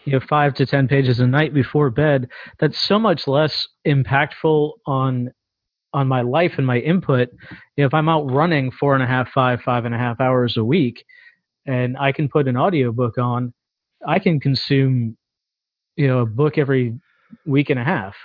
[0.05, 4.73] you know, five to ten pages a night before bed, that's so much less impactful
[4.87, 5.31] on
[5.95, 7.29] on my life and my input.
[7.79, 10.65] If I'm out running four and a half, five, five and a half hours a
[10.65, 11.05] week,
[11.67, 13.55] and I can put an audiobook on,
[14.07, 15.17] I can consume,
[15.97, 16.99] you know, a book every
[17.47, 18.17] week and a half.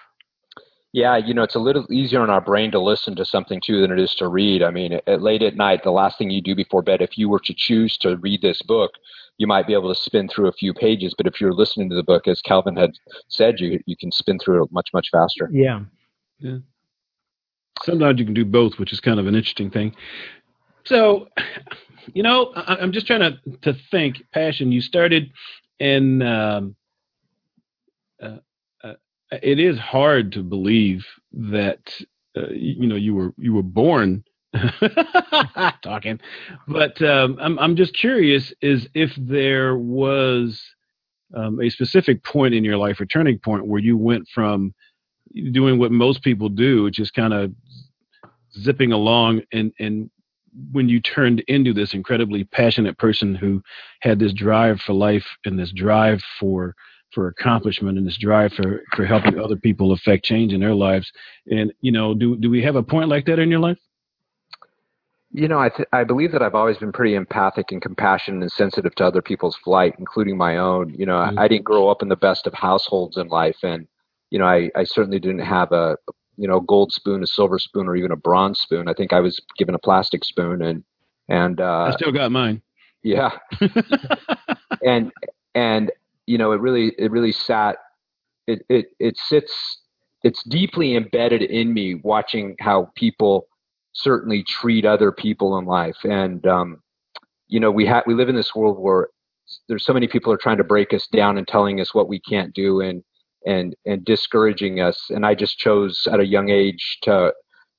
[0.91, 3.79] Yeah, you know, it's a little easier on our brain to listen to something too
[3.79, 4.63] than it is to read.
[4.63, 7.29] I mean, at, late at night, the last thing you do before bed, if you
[7.29, 8.91] were to choose to read this book,
[9.37, 11.13] you might be able to spin through a few pages.
[11.15, 12.91] But if you're listening to the book, as Kelvin had
[13.27, 15.47] said, you you can spin through it much much faster.
[15.51, 15.81] Yeah.
[16.39, 16.57] Yeah.
[17.83, 19.95] Sometimes you can do both, which is kind of an interesting thing.
[20.85, 21.27] So,
[22.13, 24.23] you know, I, I'm just trying to to think.
[24.33, 24.71] Passion.
[24.71, 25.31] You started
[25.79, 26.23] in.
[26.23, 26.75] Um,
[28.21, 28.37] uh, uh,
[29.31, 31.79] it is hard to believe that
[32.37, 34.23] uh, you know you were you were born
[35.83, 36.19] talking,
[36.67, 40.61] but um, I'm I'm just curious is if there was
[41.35, 44.73] um, a specific point in your life, a turning point where you went from
[45.51, 47.51] doing what most people do, which is kind of
[48.57, 50.09] zipping along and and
[50.71, 53.61] when you turned into this incredibly passionate person who
[54.01, 56.75] had this drive for life and this drive for
[57.13, 61.11] for accomplishment and this drive for for helping other people affect change in their lives
[61.47, 63.77] and you know do do we have a point like that in your life
[65.31, 68.51] you know i th- i believe that i've always been pretty empathic and compassionate and
[68.51, 71.39] sensitive to other people's flight including my own you know mm-hmm.
[71.39, 73.87] I, I didn't grow up in the best of households in life and
[74.29, 75.97] you know i i certainly didn't have a
[76.39, 78.87] you know gold spoon, a silver spoon, or even a bronze spoon.
[78.87, 80.83] I think I was given a plastic spoon, and
[81.27, 82.61] and uh, I still got mine.
[83.03, 83.31] Yeah,
[84.85, 85.11] and
[85.53, 85.91] and
[86.29, 87.77] you know it really it really sat
[88.47, 89.81] it it it sits
[90.23, 93.47] it's deeply embedded in me watching how people
[93.93, 96.81] certainly treat other people in life and um,
[97.47, 99.07] you know we have we live in this world where
[99.67, 102.19] there's so many people are trying to break us down and telling us what we
[102.19, 103.03] can't do and
[103.45, 105.09] and and discouraging us.
[105.09, 107.33] And I just chose at a young age to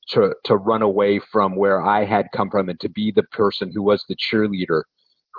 [0.09, 3.71] to to run away from where I had come from and to be the person
[3.73, 4.83] who was the cheerleader,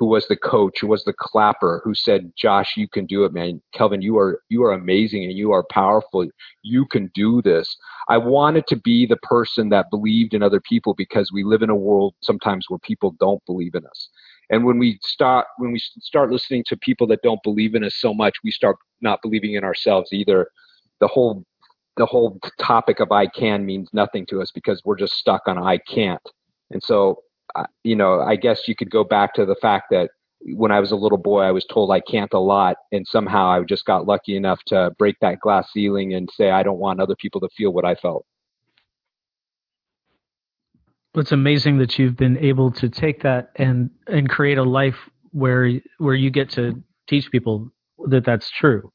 [0.01, 3.33] who was the coach, who was the clapper, who said, "Josh, you can do it,
[3.33, 3.61] man.
[3.71, 6.27] Kelvin, you are you are amazing and you are powerful.
[6.63, 7.77] You can do this."
[8.09, 11.69] I wanted to be the person that believed in other people because we live in
[11.69, 14.09] a world sometimes where people don't believe in us.
[14.49, 17.93] And when we start when we start listening to people that don't believe in us
[17.93, 20.47] so much, we start not believing in ourselves either.
[20.99, 21.45] The whole
[21.97, 25.59] the whole topic of I can means nothing to us because we're just stuck on
[25.59, 26.27] I can't.
[26.71, 27.21] And so,
[27.83, 30.11] you know, I guess you could go back to the fact that
[30.43, 33.49] when I was a little boy, I was told I can't a lot, and somehow
[33.49, 36.99] I just got lucky enough to break that glass ceiling and say I don't want
[36.99, 38.25] other people to feel what I felt.
[41.15, 45.69] It's amazing that you've been able to take that and and create a life where
[45.97, 47.69] where you get to teach people
[48.07, 48.91] that that's true.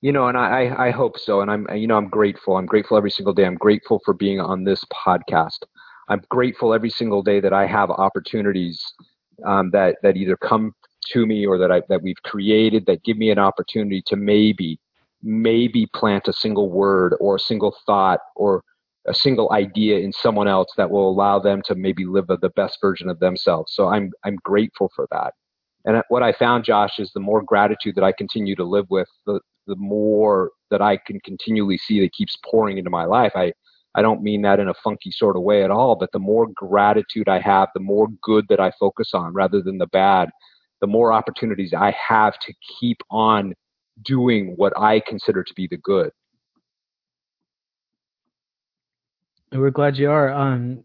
[0.00, 2.56] You know and i i hope so and i'm you know i'm grateful.
[2.56, 3.44] I'm grateful every single day.
[3.44, 5.58] I'm grateful for being on this podcast
[6.08, 8.82] i'm grateful every single day that i have opportunities
[9.46, 10.72] um, that that either come
[11.06, 14.78] to me or that i that we've created that give me an opportunity to maybe
[15.22, 18.62] maybe plant a single word or a single thought or
[19.08, 22.78] a single idea in someone else that will allow them to maybe live the best
[22.80, 23.72] version of themselves.
[23.74, 25.34] So I'm I'm grateful for that.
[25.84, 29.08] And what I found, Josh, is the more gratitude that I continue to live with,
[29.26, 33.32] the the more that I can continually see that keeps pouring into my life.
[33.36, 33.52] I
[33.94, 36.46] I don't mean that in a funky sort of way at all, but the more
[36.54, 40.30] gratitude I have, the more good that I focus on rather than the bad,
[40.80, 43.54] the more opportunities I have to keep on
[44.02, 46.10] doing what I consider to be the good.
[49.52, 50.32] We're glad you are.
[50.32, 50.82] Um,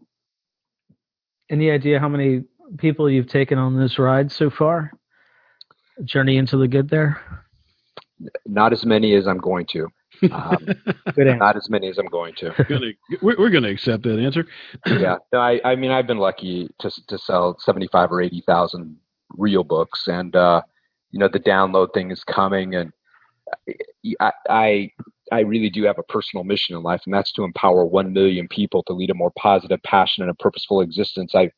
[1.48, 2.44] any idea how many
[2.76, 4.92] people you've taken on this ride so far?
[6.04, 7.20] Journey into the good there?
[8.46, 9.88] Not as many as I'm going to.
[10.30, 10.66] Um,
[11.16, 12.54] not as many as I'm going to.
[13.22, 14.46] we're, we're going to accept that answer.
[14.86, 18.96] yeah, no, I, I mean, I've been lucky to to sell 75 or 80 thousand
[19.36, 20.62] real books, and uh,
[21.10, 22.92] you know, the download thing is coming, and
[24.20, 24.92] I, I
[25.32, 28.48] I really do have a personal mission in life, and that's to empower one million
[28.48, 31.34] people to lead a more positive, passionate, and purposeful existence.
[31.34, 31.50] I,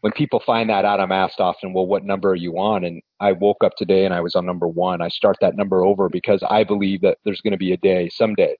[0.00, 3.02] when people find that out, I'm asked often, "Well, what number are you on?" And
[3.20, 5.00] I woke up today and I was on number one.
[5.02, 8.08] I start that number over because I believe that there's going to be a day
[8.08, 8.56] someday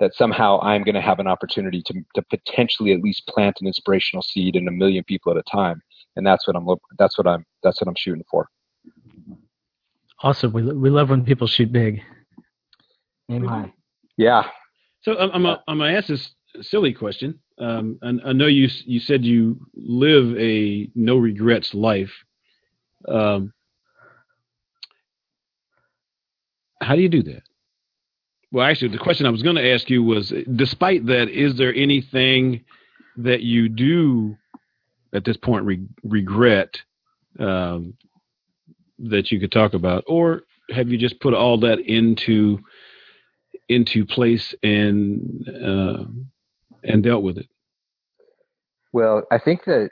[0.00, 3.66] that somehow I'm going to have an opportunity to to potentially at least plant an
[3.66, 5.82] inspirational seed in a million people at a time,
[6.16, 6.66] and that's what I'm
[6.98, 8.48] that's what I'm that's what I'm shooting for.
[10.22, 10.52] Awesome.
[10.52, 12.02] We we love when people shoot big.
[13.30, 13.72] Aim high.
[14.16, 14.48] Yeah.
[15.02, 17.40] So um, I'm I'm, a, I'm gonna ask this silly question.
[17.58, 22.12] Um, and I know you you said you live a no regrets life.
[23.06, 23.52] Um,
[26.80, 27.42] how do you do that?
[28.50, 31.74] Well, actually, the question I was going to ask you was: despite that, is there
[31.74, 32.64] anything
[33.16, 34.36] that you do
[35.12, 36.80] at this point re- regret
[37.38, 37.94] um,
[38.98, 42.58] that you could talk about, or have you just put all that into
[43.68, 46.04] into place and uh,
[46.84, 47.48] and dealt with it?
[48.92, 49.90] Well, I think that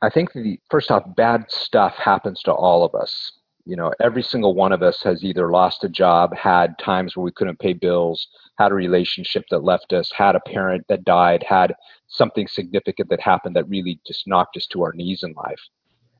[0.00, 3.32] I think the first off, bad stuff happens to all of us.
[3.64, 7.24] You know, every single one of us has either lost a job, had times where
[7.24, 11.44] we couldn't pay bills, had a relationship that left us, had a parent that died,
[11.46, 11.74] had
[12.06, 15.60] something significant that happened that really just knocked us to our knees in life.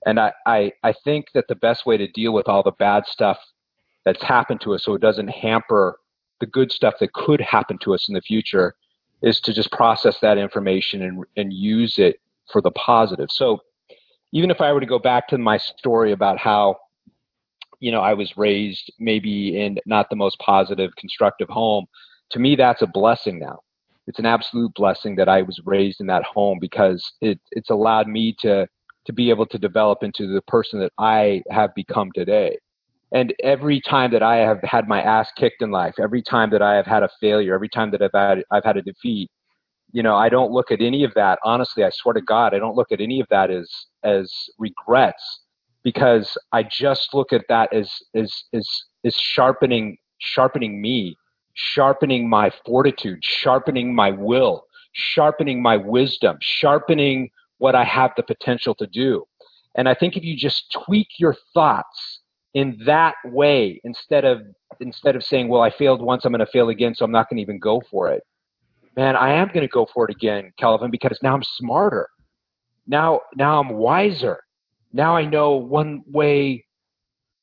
[0.04, 3.07] And I, I, I think that the best way to deal with all the bad
[3.07, 3.38] stuff
[4.04, 5.98] that's happened to us so it doesn't hamper
[6.40, 8.74] the good stuff that could happen to us in the future
[9.22, 12.20] is to just process that information and, and use it
[12.52, 13.31] for the positive.
[13.31, 13.61] So
[14.33, 16.76] even if I were to go back to my story about how,
[17.81, 21.87] you know, I was raised maybe in not the most positive, constructive home,
[22.31, 23.61] to me, that's a blessing now.
[24.07, 28.09] It's an absolute blessing that I was raised in that home because it, it's allowed
[28.09, 28.66] me to,
[29.07, 32.59] to be able to develop into the person that I have become today.
[33.12, 36.61] And every time that I have had my ass kicked in life, every time that
[36.61, 39.31] I have had a failure, every time that I've had I've had a defeat,
[39.92, 41.38] you know, I don't look at any of that.
[41.42, 43.71] Honestly, I swear to God, I don't look at any of that as
[44.05, 45.40] as regrets
[45.83, 48.68] because I just look at that as as as
[49.05, 51.16] as sharpening sharpening me,
[51.55, 58.75] sharpening my fortitude, sharpening my will, sharpening my wisdom, sharpening what I have the potential
[58.77, 59.25] to do.
[59.77, 62.17] And I think if you just tweak your thoughts
[62.59, 64.42] in that way instead of
[64.81, 67.31] instead of saying, "Well, I failed once, I'm going to fail again, so I'm not
[67.31, 68.23] going to even go for it."
[68.97, 72.09] Man, I am going to go for it again, Kelvin, because now I'm smarter.
[72.88, 74.40] Now, now I'm wiser.
[74.92, 76.64] Now I know one way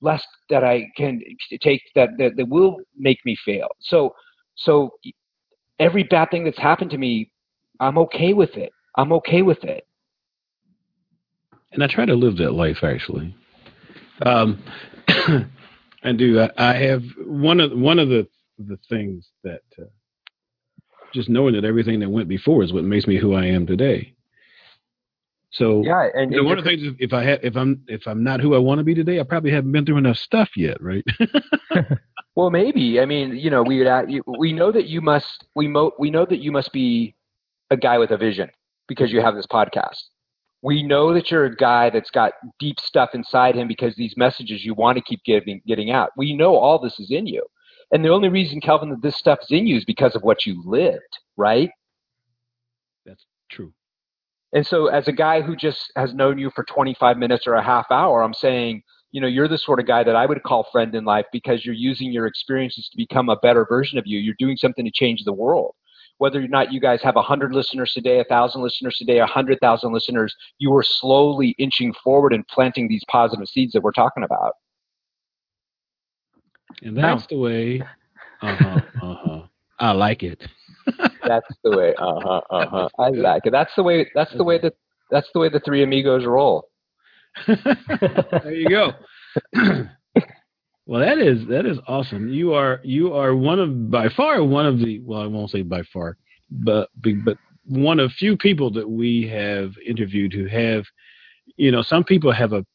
[0.01, 1.21] less that I can
[1.61, 3.69] take that that, that will make me fail.
[3.79, 4.13] So,
[4.55, 4.89] so
[5.79, 7.31] every bad thing that's happened to me,
[7.79, 8.71] I'm okay with it.
[8.97, 9.87] I'm okay with it.
[11.71, 13.33] And I try to live that life actually.
[14.21, 14.63] Um,
[15.07, 16.39] I do.
[16.39, 18.27] I, I have one of one of the
[18.59, 19.85] the things that uh,
[21.13, 24.13] just knowing that everything that went before is what makes me who I am today.
[25.51, 28.05] So yeah, and, you know, one of the things if I have if I'm if
[28.07, 30.49] I'm not who I want to be today, I probably haven't been through enough stuff
[30.55, 31.03] yet, right?
[32.35, 32.99] well, maybe.
[32.99, 33.85] I mean, you know, we
[34.27, 37.15] we know that you must we mo- we know that you must be
[37.71, 38.49] a guy with a vision
[38.87, 40.03] because you have this podcast
[40.65, 44.65] we know that you're a guy that's got deep stuff inside him because these messages
[44.65, 46.09] you want to keep getting getting out.
[46.17, 47.45] We know all this is in you.
[47.91, 50.47] And the only reason, Kelvin, that this stuff is in you is because of what
[50.47, 51.69] you lived, right?
[53.05, 53.73] That's true.
[54.53, 57.63] And so as a guy who just has known you for 25 minutes or a
[57.63, 60.67] half hour, I'm saying, you know, you're the sort of guy that I would call
[60.71, 64.17] friend in life because you're using your experiences to become a better version of you.
[64.17, 65.75] You're doing something to change the world
[66.17, 70.73] whether or not you guys have 100 listeners today, 1,000 listeners today, 100,000 listeners, you
[70.75, 74.53] are slowly inching forward and planting these positive seeds that we're talking about.
[76.81, 77.81] And that's the way.
[78.41, 78.81] Uh huh.
[79.01, 79.41] Uh huh.
[79.79, 80.45] I like it.
[81.23, 81.93] that's the way.
[81.97, 82.41] Uh huh.
[82.49, 82.89] Uh huh.
[82.99, 83.51] I like it.
[83.51, 84.09] That's the way.
[84.15, 84.73] That's the way that.
[85.11, 86.67] That's the way the three amigos roll.
[87.47, 88.93] there you go.
[90.85, 92.29] Well, that is that is awesome.
[92.29, 95.63] You are you are one of by far one of the well, I won't say
[95.63, 96.17] by far,
[96.51, 100.85] but but one of few people that we have interviewed who have,
[101.57, 102.65] you know, some people have a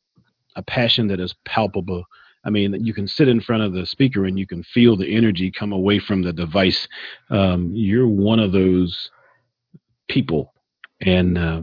[0.56, 2.04] a passion that is palpable.
[2.44, 5.14] I mean, you can sit in front of the speaker and you can feel the
[5.14, 6.88] energy come away from the device.
[7.28, 9.10] Um, you're one of those
[10.08, 10.52] people,
[11.00, 11.60] and uh,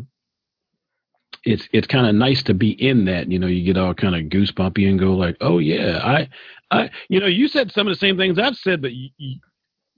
[1.48, 3.32] it's it's kind of nice to be in that.
[3.32, 6.30] You know, you get all kind of goosebumpy and go like, "Oh yeah, I,
[6.72, 9.40] I." You know, you said some of the same things I've said, but you, you,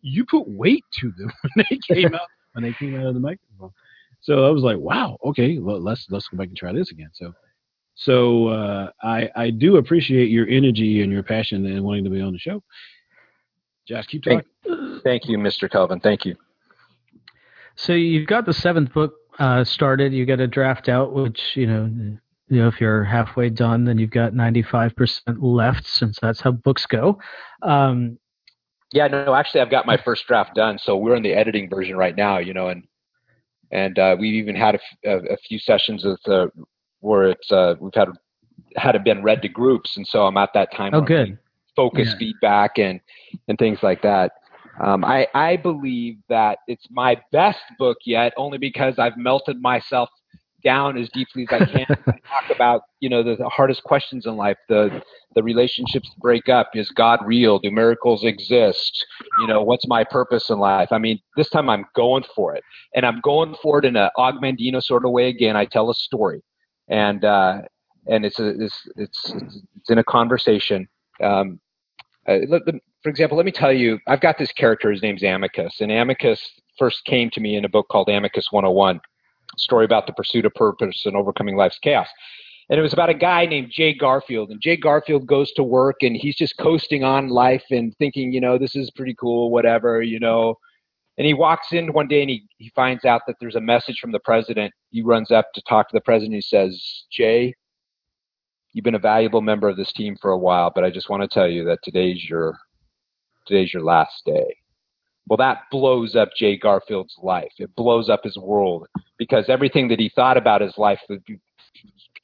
[0.02, 3.20] you put weight to them when they came out when they came out of the
[3.20, 3.72] microphone.
[4.22, 7.10] So I was like, "Wow, okay, well let's let's go back and try this again."
[7.14, 7.34] So,
[7.95, 12.22] so uh, I I do appreciate your energy and your passion and wanting to be
[12.22, 12.62] on the show.
[13.88, 14.43] Josh, keep talking.
[14.64, 15.70] Thank, thank you, Mr.
[15.70, 16.00] Kelvin.
[16.00, 16.36] Thank you.
[17.76, 21.66] So you've got the seventh book uh, started, you get a draft out, which you
[21.68, 21.86] know,
[22.50, 26.86] you know, if you're halfway done, then you've got 95% left, since that's how books
[26.86, 27.20] go.
[27.62, 28.18] Um,
[28.92, 31.96] Yeah, no, actually, I've got my first draft done, so we're in the editing version
[31.96, 32.40] right now.
[32.40, 32.84] You know, and
[33.72, 36.48] and uh, we've even had a, f- a, a few sessions with uh,
[37.02, 38.10] where it's uh, we've had
[38.76, 40.94] had it been read to groups, and so I'm at that time.
[40.94, 41.38] Oh, good.
[41.76, 42.18] Focus Yeah.
[42.18, 43.00] feedback and
[43.48, 44.32] and things like that.
[44.80, 50.09] Um, I I believe that it's my best book yet, only because I've melted myself
[50.63, 51.86] down as deeply as I can.
[52.07, 55.01] I talk about you know the, the hardest questions in life, the
[55.36, 56.71] the relationships break up.
[56.73, 57.59] Is God real?
[57.59, 59.05] Do miracles exist?
[59.39, 60.89] You know, what's my purpose in life?
[60.91, 62.63] I mean, this time I'm going for it,
[62.95, 65.27] and I'm going for it in a Og Mandino sort of way.
[65.30, 66.41] Again, I tell a story,
[66.88, 67.61] and uh,
[68.07, 70.88] and it's a it's it's it's in a conversation.
[71.21, 71.59] Um,
[72.27, 72.63] uh, let-
[73.02, 74.91] for example, let me tell you, I've got this character.
[74.91, 76.41] His name's Amicus, and Amicus
[76.78, 79.00] first came to me in a book called Amicus 101,
[79.58, 82.08] story about the pursuit of purpose and overcoming life's chaos.
[82.70, 84.52] And it was about a guy named Jay Garfield.
[84.52, 88.39] And Jay Garfield goes to work and he's just coasting on life and thinking, you
[88.39, 90.56] know, this is pretty cool, whatever, you know.
[91.18, 94.00] And he walks in one day and he, he finds out that there's a message
[94.00, 94.72] from the president.
[94.91, 96.36] He runs up to talk to the president.
[96.36, 97.56] He says, Jay,
[98.74, 101.24] you've been a valuable member of this team for a while, but I just want
[101.24, 102.56] to tell you that today's your
[103.50, 104.56] today's your last day.
[105.28, 107.52] Well, that blows up Jay Garfield's life.
[107.58, 108.88] It blows up his world
[109.18, 111.02] because everything that he thought about his life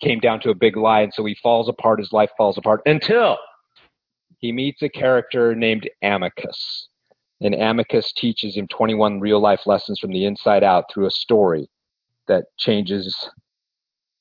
[0.01, 1.99] came down to a big lie, and so he falls apart.
[1.99, 3.37] His life falls apart until
[4.39, 6.87] he meets a character named Amicus.
[7.41, 11.67] And Amicus teaches him 21 real life lessons from the inside out through a story
[12.27, 13.15] that changes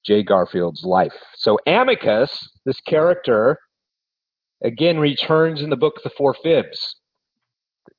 [0.04, 1.14] Jay Garfield's life.
[1.36, 3.58] So Amicus, this character,
[4.64, 6.96] again returns in the book The Four Fibs.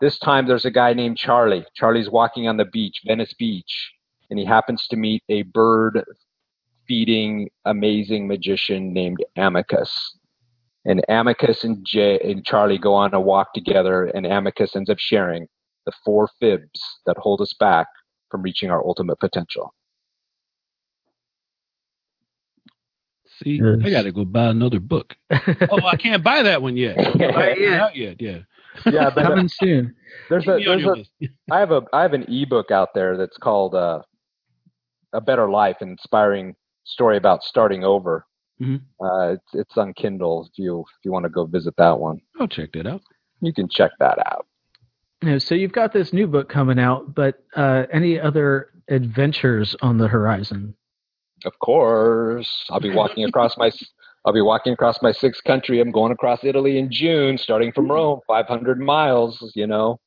[0.01, 1.66] This time there's a guy named Charlie.
[1.76, 3.91] Charlie's walking on the beach, Venice Beach,
[4.30, 6.03] and he happens to meet a bird
[6.88, 10.18] feeding amazing magician named Amicus.
[10.86, 14.99] And Amicus and Jay and Charlie go on a walk together, and Amicus ends up
[14.99, 15.47] sharing
[15.86, 17.88] the four fibs that hold us back
[18.30, 19.74] from reaching our ultimate potential.
[23.43, 23.79] See, Yes.
[23.83, 25.15] I got to go buy another book.
[25.31, 26.95] Oh, I can't buy that one yet.
[26.97, 27.77] Not yet.
[27.77, 28.21] Not yet.
[28.21, 28.39] Yeah.
[28.86, 29.95] Yeah, but uh, Coming soon.
[30.29, 31.11] there's a there's your a list.
[31.51, 34.01] I have a I have an ebook out there that's called uh,
[35.13, 38.25] "A Better Life: An Inspiring Story About Starting Over."
[38.61, 38.81] Mhm.
[39.01, 40.47] Uh, it's it's on Kindle.
[40.51, 43.01] If you if you want to go visit that one, I'll check that out.
[43.41, 44.45] you can check that out.
[45.23, 49.73] You know, so you've got this new book coming out, but uh, any other adventures
[49.81, 50.75] on the horizon?
[51.43, 53.71] Of course, I'll be walking across my
[54.25, 55.79] I'll be walking across my sixth country.
[55.79, 59.51] I'm going across Italy in June, starting from Rome, 500 miles.
[59.55, 59.99] You know.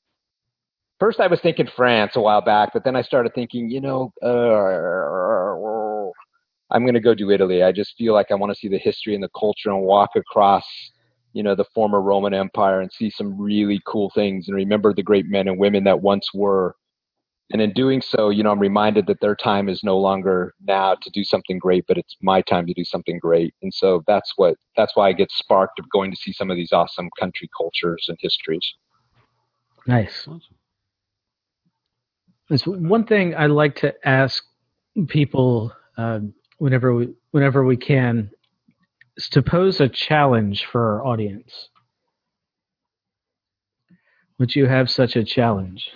[0.98, 4.12] First, I was thinking France a while back, but then I started thinking, you know,
[4.20, 5.08] uh,
[6.70, 7.62] I'm going to go do Italy.
[7.62, 10.10] I just feel like I want to see the history and the culture and walk
[10.16, 10.64] across,
[11.32, 15.02] you know, the former Roman Empire and see some really cool things and remember the
[15.02, 16.74] great men and women that once were.
[17.50, 20.96] And in doing so, you know, I'm reminded that their time is no longer now
[21.00, 23.54] to do something great, but it's my time to do something great.
[23.62, 26.56] And so that's what that's why I get sparked of going to see some of
[26.56, 28.74] these awesome country cultures and histories.
[29.86, 30.26] Nice.
[30.28, 30.42] Awesome.
[32.48, 34.44] There's one thing I like to ask
[35.08, 36.20] people uh,
[36.58, 38.30] whenever we whenever we can
[39.16, 41.70] is to pose a challenge for our audience.
[44.38, 45.90] Would you have such a challenge?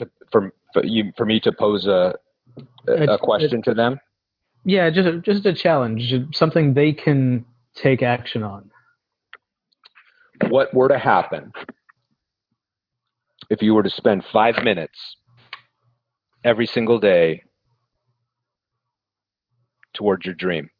[0.00, 2.14] To, for for you for me to pose a
[2.88, 4.00] a, a question to them.
[4.64, 7.44] Yeah, just a, just a challenge, something they can
[7.74, 8.70] take action on.
[10.48, 11.52] What were to happen
[13.48, 15.16] if you were to spend five minutes
[16.44, 17.42] every single day
[19.94, 20.70] towards your dream?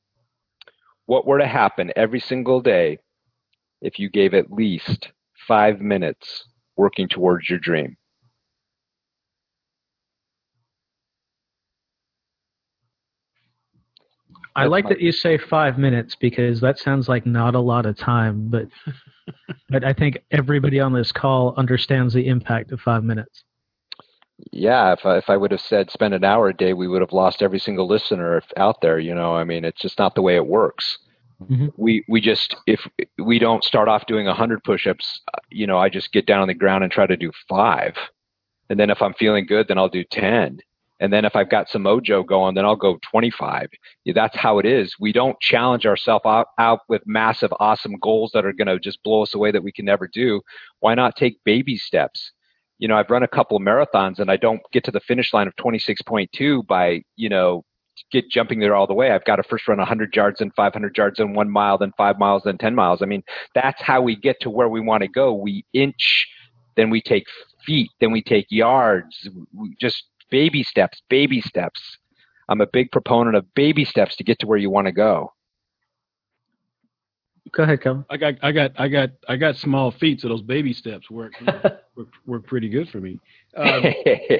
[1.07, 2.99] What were to happen every single day
[3.81, 5.09] if you gave at least
[5.49, 6.45] five minutes
[6.77, 7.97] working towards your dream?
[14.61, 17.97] I like that you say five minutes because that sounds like not a lot of
[17.97, 18.69] time, but
[19.69, 23.45] but I think everybody on this call understands the impact of five minutes.
[24.53, 27.03] Yeah, if I, if I would have said spend an hour a day, we would
[27.03, 28.99] have lost every single listener out there.
[28.99, 30.99] You know, I mean, it's just not the way it works.
[31.43, 31.73] Mhm.
[31.77, 32.87] We we just if
[33.19, 36.49] we don't start off doing a hundred push-ups, you know, I just get down on
[36.49, 37.97] the ground and try to do five,
[38.69, 40.61] and then if I'm feeling good, then I'll do ten,
[41.01, 43.69] and then if I've got some mojo going, then I'll go twenty-five.
[44.05, 44.95] Yeah, that's how it is.
[45.01, 49.03] We don't challenge ourselves out, out with massive, awesome goals that are going to just
[49.03, 50.41] blow us away that we can never do.
[50.81, 52.33] Why not take baby steps?
[52.81, 55.33] you know, I've run a couple of marathons and I don't get to the finish
[55.35, 57.63] line of 26.2 by, you know,
[58.11, 59.11] get jumping there all the way.
[59.11, 62.19] I've got to first run 100 yards and 500 yards and one mile, then five
[62.19, 63.03] miles, then 10 miles.
[63.03, 63.23] I mean,
[63.55, 65.35] that's how we get to where we want to go.
[65.35, 66.27] We inch,
[66.77, 67.27] then we take
[67.67, 69.29] feet, then we take yards.
[69.55, 71.81] We just baby steps, baby steps.
[72.49, 75.33] I'm a big proponent of baby steps to get to where you want to go.
[77.53, 78.05] Go ahead, Kevin.
[78.11, 81.33] I got, I got, I got, I got small feet, so those baby steps work
[81.97, 83.19] work, work pretty good for me.
[83.57, 83.85] Um,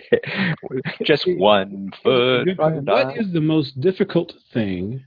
[1.05, 2.47] Just one foot.
[2.59, 5.05] what is the most difficult thing?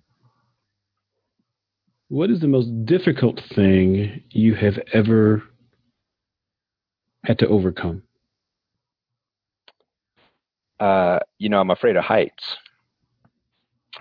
[2.09, 5.43] What is the most difficult thing you have ever
[7.23, 8.03] had to overcome?
[10.83, 12.57] Uh, you know, I'm afraid of heights.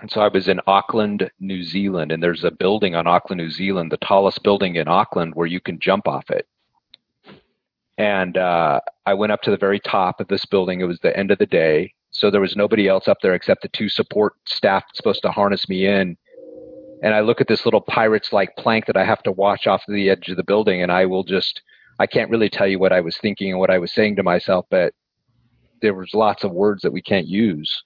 [0.01, 3.51] And so I was in Auckland, New Zealand, and there's a building on Auckland, New
[3.51, 6.45] Zealand, the tallest building in Auckland where you can jump off it.
[7.97, 10.81] And uh, I went up to the very top of this building.
[10.81, 11.93] It was the end of the day.
[12.11, 15.69] So there was nobody else up there except the two support staff supposed to harness
[15.69, 16.17] me in.
[17.01, 19.83] And I look at this little pirates like plank that I have to watch off
[19.87, 21.61] the edge of the building, and I will just,
[21.99, 24.23] I can't really tell you what I was thinking and what I was saying to
[24.23, 24.93] myself, but
[25.83, 27.83] there was lots of words that we can't use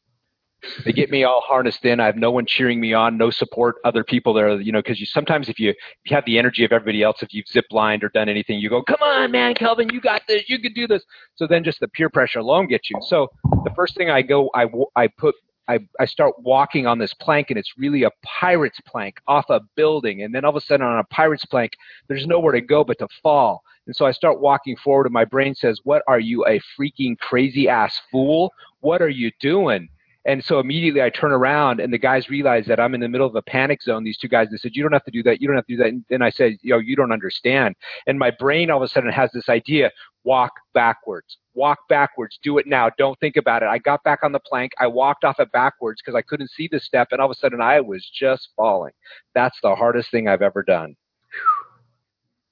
[0.86, 2.00] they get me all harnessed in.
[2.00, 5.00] I have no one cheering me on, no support, other people there, you know, because
[5.00, 7.66] you sometimes if you, if you have the energy of everybody else, if you've zip
[7.72, 10.74] lined or done anything, you go, come on, man, Kelvin, you got this, you can
[10.74, 11.04] do this.
[11.36, 12.98] So then just the peer pressure alone gets you.
[13.02, 13.28] So
[13.64, 15.36] the first thing I go, I, I put,
[15.68, 19.62] I, I start walking on this plank and it's really a pirate's plank off a
[19.76, 20.24] building.
[20.24, 21.74] And then all of a sudden on a pirate's plank,
[22.08, 23.62] there's nowhere to go but to fall.
[23.88, 27.18] And so I start walking forward and my brain says, what are you, a freaking
[27.18, 28.52] crazy ass fool?
[28.82, 29.90] What are you doing?
[30.26, 33.28] And so immediately I turn around and the guys realize that I'm in the middle
[33.28, 34.04] of a panic zone.
[34.04, 35.42] These two guys, they said, you don't have to do that.
[35.42, 35.88] You don't have to do that.
[35.88, 37.76] And then I said, know, you don't understand.
[38.08, 39.90] And my brain all of a sudden has this idea,
[40.26, 42.92] walk backwards, walk backwards, do it now.
[42.98, 43.70] Don't think about it.
[43.70, 44.74] I got back on the plank.
[44.82, 47.08] I walked off it backwards because I couldn't see the step.
[47.12, 48.94] And all of a sudden I was just falling.
[49.34, 50.98] That's the hardest thing I've ever done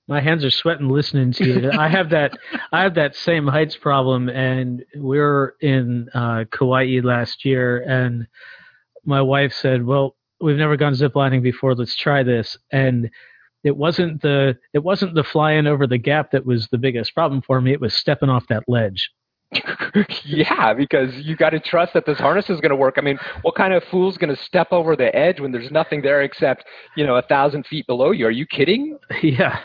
[0.08, 1.72] my hands are sweating listening to you.
[1.72, 2.38] I have that
[2.72, 8.28] I have that same heights problem, and we were in uh, Kauai last year, and
[9.04, 11.76] my wife said, "Well, we've never gone ziplining before.
[11.76, 13.10] Let's try this." And
[13.64, 17.42] it wasn't the it wasn't the flying over the gap that was the biggest problem
[17.42, 17.74] for me.
[17.74, 19.12] It was stepping off that ledge.
[20.26, 22.96] yeah, because you got to trust that this harness is going to work.
[22.98, 26.02] I mean, what kind of fool's going to step over the edge when there's nothing
[26.02, 28.28] there except you know a thousand feet below you?
[28.28, 28.98] Are you kidding?
[29.24, 29.60] yeah.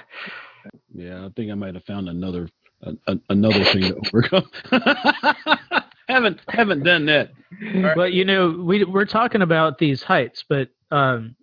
[0.94, 2.48] Yeah, I think I might have found another
[2.82, 4.50] a, another thing to overcome.
[6.08, 7.30] haven't haven't done that.
[7.74, 7.96] Right.
[7.96, 11.36] But you know, we we're talking about these heights, but um,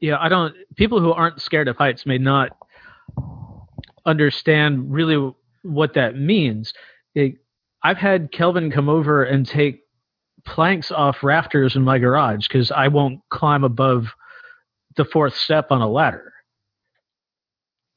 [0.00, 0.54] yeah, I don't.
[0.76, 2.56] People who aren't scared of heights may not
[4.06, 5.32] understand really
[5.62, 6.72] what that means.
[7.14, 7.34] It,
[7.82, 9.82] I've had Kelvin come over and take
[10.44, 14.08] planks off rafters in my garage because I won't climb above
[14.96, 16.32] the fourth step on a ladder.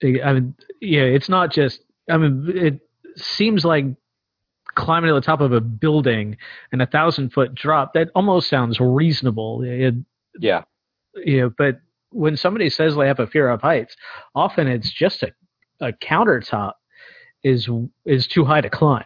[0.03, 1.81] I mean, yeah, it's not just.
[2.09, 2.79] I mean, it
[3.15, 3.85] seems like
[4.75, 6.37] climbing to the top of a building
[6.71, 7.93] and a thousand foot drop.
[7.93, 9.63] That almost sounds reasonable.
[9.63, 9.95] It,
[10.39, 10.63] yeah.
[11.15, 11.79] Yeah, you know, but
[12.09, 13.95] when somebody says they have a fear of heights,
[14.35, 15.31] often it's just a,
[15.79, 16.73] a countertop
[17.43, 17.69] is
[18.05, 19.05] is too high to climb.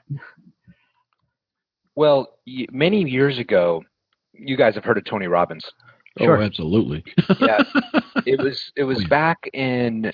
[1.98, 2.38] Well,
[2.72, 3.84] many years ago,
[4.32, 5.66] you guys have heard of Tony Robbins.
[6.20, 6.38] Sure.
[6.38, 7.04] Oh, absolutely.
[7.40, 7.64] yeah,
[8.28, 10.12] it was it was back in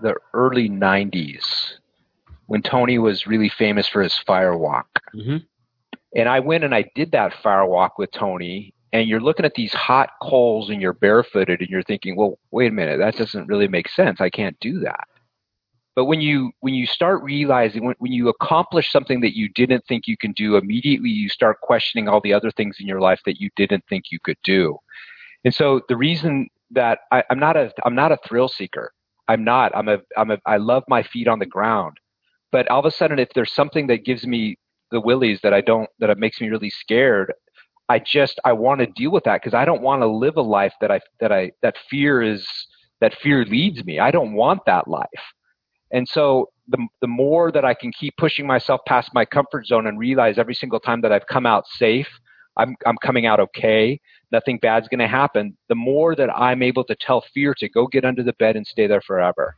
[0.00, 1.44] the early '90s
[2.46, 4.88] when Tony was really famous for his fire walk.
[5.14, 5.36] Mm-hmm.
[6.16, 8.72] And I went and I did that fire walk with Tony.
[8.94, 12.68] And you're looking at these hot coals and you're barefooted and you're thinking, well, wait
[12.68, 14.22] a minute, that doesn't really make sense.
[14.22, 15.06] I can't do that.
[15.96, 19.84] But when you when you start realizing when, when you accomplish something that you didn't
[19.88, 23.20] think you can do, immediately you start questioning all the other things in your life
[23.24, 24.76] that you didn't think you could do.
[25.44, 28.92] And so the reason that I, I'm not a I'm not a thrill seeker.
[29.26, 29.74] I'm not.
[29.74, 31.96] I'm a I'm a I love my feet on the ground.
[32.52, 34.58] But all of a sudden if there's something that gives me
[34.90, 37.32] the willies that I don't that it makes me really scared,
[37.88, 40.42] I just I want to deal with that because I don't want to live a
[40.42, 42.46] life that I that I that fear is
[43.00, 43.98] that fear leads me.
[43.98, 45.06] I don't want that life.
[45.92, 49.86] And so the, the more that I can keep pushing myself past my comfort zone
[49.86, 52.08] and realize every single time that I've come out safe,
[52.56, 54.00] I'm, I'm coming out okay,
[54.32, 57.86] nothing bad's going to happen, the more that I'm able to tell fear to go
[57.86, 59.54] get under the bed and stay there forever.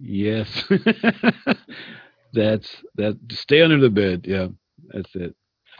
[0.00, 0.64] Yes.
[2.32, 4.26] that's that stay under the bed.
[4.26, 4.48] Yeah.
[4.88, 5.34] That's it.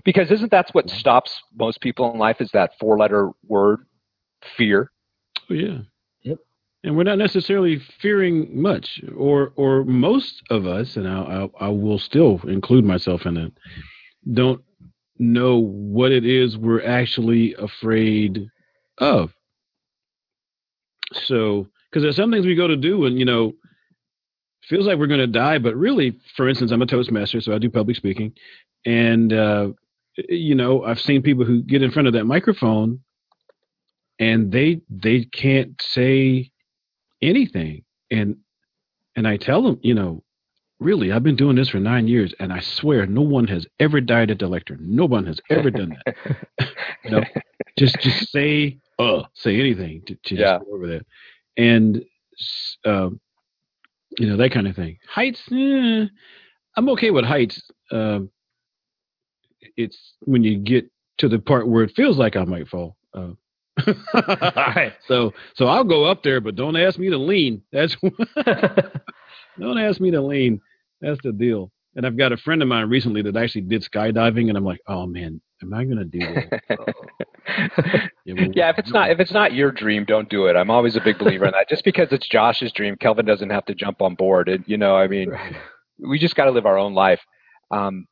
[0.04, 3.80] Because isn't that what stops most people in life is that four letter word
[4.56, 4.90] fear?
[5.50, 5.78] Oh yeah
[6.84, 11.68] and we're not necessarily fearing much, or or most of us, and I, I, I
[11.68, 13.52] will still include myself in it,
[14.32, 14.62] don't
[15.18, 18.48] know what it is we're actually afraid
[18.98, 19.32] of.
[21.12, 23.52] So, because there's some things we go to do and, you know,
[24.62, 27.58] feels like we're going to die, but really, for instance, I'm a Toastmaster, so I
[27.58, 28.32] do public speaking.
[28.84, 29.70] And, uh,
[30.28, 33.00] you know, I've seen people who get in front of that microphone
[34.18, 36.50] and they they can't say
[37.22, 37.84] anything.
[38.10, 38.36] And
[39.16, 40.22] and I tell them, you know,
[40.80, 44.00] really, I've been doing this for nine years, and I swear no one has ever
[44.00, 44.78] died at the lectern.
[44.80, 46.68] No one has ever done that.
[47.04, 47.24] you know,
[47.78, 50.58] just just say uh, say anything to, to Yeah.
[50.58, 51.06] just go over that,
[51.56, 52.04] and
[52.84, 53.20] um,
[54.18, 54.98] you know that kind of thing.
[55.08, 56.06] Heights, eh,
[56.76, 57.60] I'm okay with heights.
[57.90, 58.30] Um,
[59.76, 60.88] it's when you get
[61.18, 62.96] to the part where it feels like I might fall.
[63.12, 63.30] Uh,
[64.14, 64.92] Right.
[65.06, 67.62] So so I'll go up there, but don't ask me to lean.
[67.72, 67.96] That's
[69.58, 70.60] don't ask me to lean.
[71.00, 71.70] That's the deal.
[71.96, 74.80] And I've got a friend of mine recently that actually did skydiving, and I'm like,
[74.86, 76.62] oh man, am I going to do that?
[78.24, 80.54] Yeah, well, yeah, if it's not if it's not your dream, don't do it.
[80.56, 81.68] I'm always a big believer in that.
[81.68, 84.50] Just because it's Josh's dream, Kelvin doesn't have to jump on board.
[84.50, 85.32] And you know, I mean,
[85.98, 87.20] we just got to live our own life.
[87.70, 88.06] Um,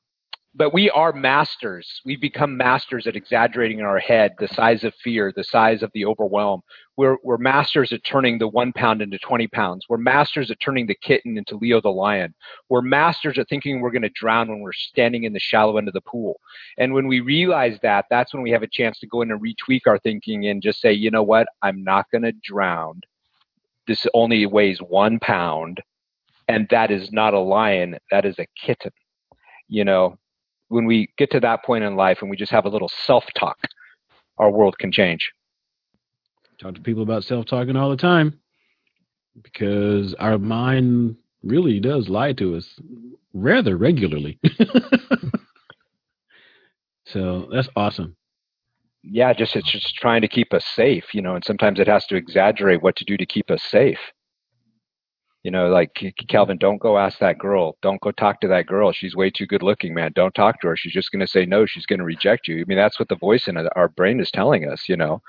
[0.56, 2.00] but we are masters.
[2.06, 5.90] We've become masters at exaggerating in our head the size of fear, the size of
[5.92, 6.62] the overwhelm.
[6.96, 9.84] We're, we're masters at turning the one pound into 20 pounds.
[9.86, 12.34] We're masters at turning the kitten into Leo the lion.
[12.70, 15.88] We're masters at thinking we're going to drown when we're standing in the shallow end
[15.88, 16.40] of the pool.
[16.78, 19.42] And when we realize that, that's when we have a chance to go in and
[19.42, 21.48] retweak our thinking and just say, you know what?
[21.60, 23.02] I'm not going to drown.
[23.86, 25.82] This only weighs one pound.
[26.48, 27.98] And that is not a lion.
[28.10, 28.92] That is a kitten.
[29.68, 30.16] You know,
[30.68, 33.24] when we get to that point in life and we just have a little self
[33.38, 33.58] talk,
[34.38, 35.30] our world can change.
[36.60, 38.38] talk to people about self talking all the time
[39.42, 42.78] because our mind really does lie to us
[43.32, 44.38] rather regularly.
[47.04, 48.16] so that's awesome.
[49.02, 52.06] Yeah, just it's just trying to keep us safe, you know, and sometimes it has
[52.06, 54.00] to exaggerate what to do to keep us safe.
[55.46, 57.76] You know, like K- Kelvin, don't go ask that girl.
[57.80, 58.90] Don't go talk to that girl.
[58.90, 60.10] She's way too good looking, man.
[60.16, 60.76] Don't talk to her.
[60.76, 61.66] She's just going to say no.
[61.66, 62.62] She's going to reject you.
[62.62, 65.22] I mean, that's what the voice in our brain is telling us, you know.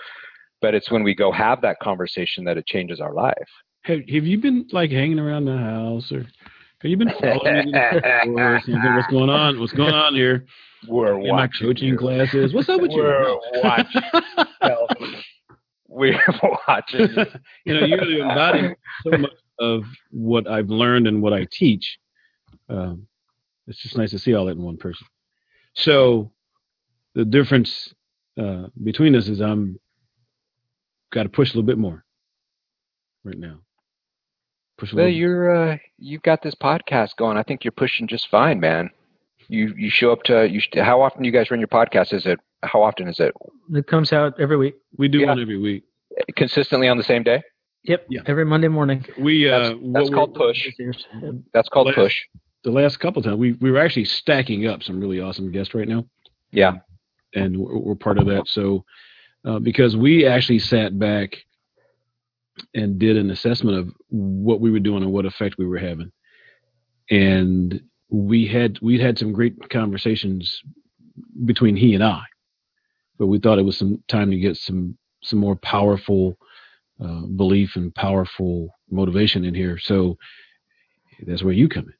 [0.60, 3.36] But it's when we go have that conversation that it changes our life.
[3.84, 6.22] Have Have you been like hanging around the house or?
[6.22, 7.74] Have you been following me?
[7.74, 9.60] What's going on?
[9.60, 10.48] What's going on here
[10.88, 12.56] We're in my coaching classes?
[12.56, 13.04] What's up with you?
[13.04, 14.02] We're watching.
[15.88, 16.20] We're
[16.68, 17.08] watching.
[17.66, 21.98] you know, you're the embodiment so much of what I've learned and what I teach.
[22.70, 23.08] Um,
[23.68, 25.08] it's just nice to see all that in one person.
[25.74, 26.32] So
[27.16, 27.94] the difference
[28.40, 29.80] uh, between us is I'm
[31.12, 32.04] got to push a little bit more
[33.24, 33.60] right now.
[34.78, 35.18] Push a Well, little.
[35.20, 37.38] you're uh, you've got this podcast going.
[37.38, 38.90] I think you're pushing just fine, man.
[39.48, 40.62] You you show up to you.
[40.84, 42.14] How often do you guys run your podcast?
[42.14, 43.34] Is it how often is it?
[43.74, 44.76] It comes out every week.
[44.98, 45.28] we do yeah.
[45.28, 45.84] one every week.
[46.36, 47.42] Consistently on the same day.
[47.84, 48.06] Yep.
[48.10, 48.22] Yeah.
[48.26, 49.06] Every Monday morning.
[49.18, 50.68] We uh, That's, that's called push.
[51.54, 52.18] That's called Last- push.
[52.64, 55.88] the last couple times we we were actually stacking up some really awesome guests right
[55.88, 56.06] now.
[56.52, 56.76] Yeah.
[57.34, 58.48] and we're, we're part of that.
[58.48, 58.84] So,
[59.46, 61.38] uh, because we actually sat back
[62.74, 66.12] and did an assessment of what we were doing and what effect we were having,
[67.10, 70.62] and we had we had some great conversations
[71.46, 72.24] between he and I,
[73.20, 76.38] but we thought it was some time to get some some more powerful
[77.04, 79.78] uh, belief and powerful motivation in here.
[79.82, 80.18] So
[81.26, 81.94] that's where you come in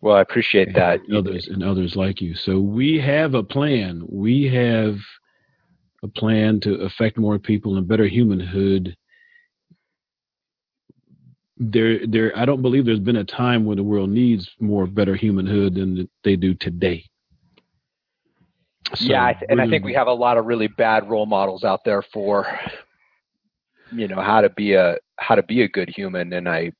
[0.00, 1.00] Well, I appreciate that.
[1.14, 2.34] others and others like you.
[2.34, 4.02] So we have a plan.
[4.08, 4.96] We have
[6.02, 8.96] a plan to affect more people and better humanhood.
[11.58, 12.36] There, there.
[12.36, 16.08] I don't believe there's been a time when the world needs more better humanhood than
[16.24, 17.04] they do today.
[18.96, 21.84] So yeah, and I think we have a lot of really bad role models out
[21.84, 22.46] there for
[23.92, 26.72] you know how to be a how to be a good human and I.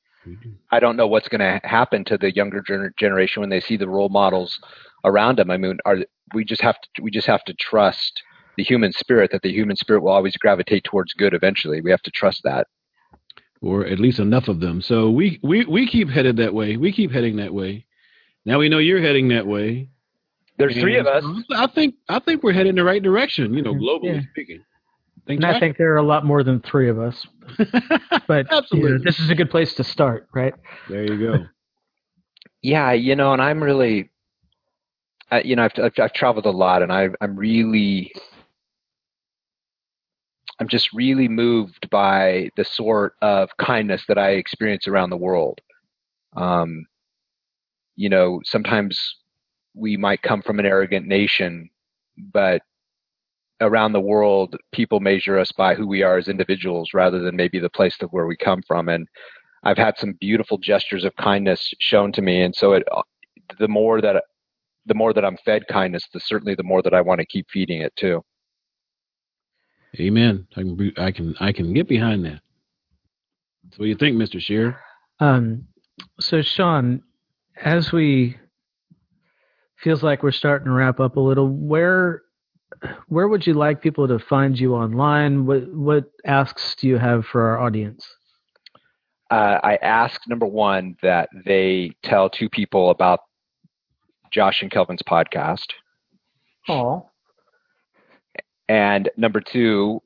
[0.71, 3.75] I don't know what's going to happen to the younger gener- generation when they see
[3.75, 4.57] the role models
[5.03, 5.51] around them.
[5.51, 5.97] I mean, are
[6.33, 8.21] we just have to we just have to trust
[8.55, 11.81] the human spirit that the human spirit will always gravitate towards good eventually.
[11.81, 12.67] We have to trust that.
[13.61, 14.81] or at least enough of them.
[14.81, 16.77] So we we we keep headed that way.
[16.77, 17.85] We keep heading that way.
[18.45, 19.89] Now we know you're heading that way.
[20.57, 21.25] There's three of us.
[21.53, 23.53] I think I think we're heading in the right direction.
[23.53, 24.21] You know, globally Yeah.
[24.31, 24.63] speaking.
[25.25, 27.25] Think And I think there are a lot more than three of us.
[28.27, 30.53] But you know, this is a good place to start, right?
[30.89, 31.45] there you go.
[32.61, 34.09] Yeah, you know, and I'm really,
[35.29, 38.13] uh, you know, I've, I've I've traveled a lot, and I I'm really,
[40.61, 45.59] I'm just really moved by the sort of kindness that I experience around the world.
[46.37, 46.85] Um,
[47.97, 49.17] you know, sometimes
[49.73, 51.69] we might come from an arrogant nation,
[52.17, 52.61] but
[53.63, 57.59] around the world, people measure us by who we are as individuals rather than maybe
[57.59, 58.89] the place of where we come from.
[58.89, 59.07] And
[59.63, 62.83] I've had some beautiful gestures of kindness shown to me, and so it,
[63.59, 64.23] the more that
[64.85, 67.47] the more that I'm fed kindness, the certainly the more that I want to keep
[67.49, 68.21] feeding it too.
[69.97, 70.45] Amen.
[70.57, 72.41] I can I can I can get behind that.
[73.71, 74.77] So what do you think, Mister Shear?
[75.21, 75.67] Um,
[76.19, 77.01] so Shawn,
[77.63, 78.37] as we
[79.77, 82.22] feels like we're starting to wrap up a little, where
[83.07, 85.45] where would you like people to find you online?
[85.45, 88.07] What what asks do you have for our audience?
[89.31, 93.21] Uh, I ask number one that they tell two people about
[94.31, 95.65] Josh and Kelvin's podcast.
[96.67, 97.09] Oh.
[98.69, 100.01] And number two,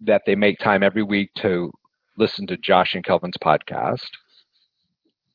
[0.00, 1.70] that they make time every week to
[2.18, 4.08] listen to Josh and Kelvin's podcast.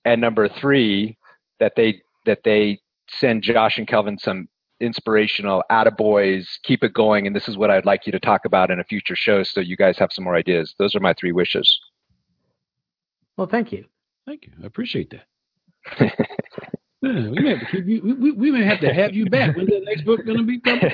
[0.06, 1.18] And number three,
[1.60, 4.48] that they that they send Josh and Kelvin some
[4.82, 8.72] inspirational attaboys, keep it going, and this is what I'd like you to talk about
[8.72, 10.74] in a future show so you guys have some more ideas.
[10.78, 11.80] Those are my three wishes.
[13.38, 13.86] Well, thank you.
[14.26, 14.52] Thank you.
[14.62, 15.26] I appreciate that.
[17.02, 18.16] yeah, we may have to keep you.
[18.20, 19.56] We, we, may have to have you back.
[19.56, 20.92] When's the next book going to be coming?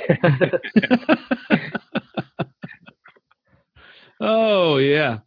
[4.22, 5.20] oh yeah.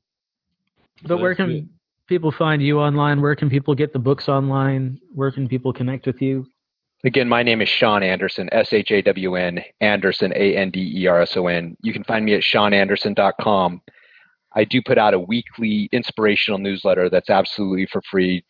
[1.04, 1.68] But where can good.
[2.06, 3.20] people find you online?
[3.20, 4.98] Where can people get the books online?
[5.14, 6.46] Where can people connect with you?
[7.03, 11.03] Again, my name is Shawn Anderson, S H A W N, Anderson, A N D
[11.03, 11.74] E R S O N.
[11.80, 13.80] You can find me at shawnanderson.com.
[14.53, 18.44] I do put out a weekly inspirational newsletter that's absolutely for free,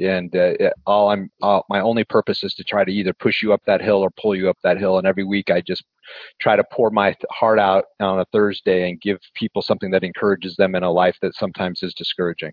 [0.00, 0.52] and uh,
[0.84, 3.80] all I'm all, my only purpose is to try to either push you up that
[3.80, 4.98] hill or pull you up that hill.
[4.98, 5.84] And every week, I just
[6.40, 10.56] try to pour my heart out on a Thursday and give people something that encourages
[10.56, 12.52] them in a life that sometimes is discouraging.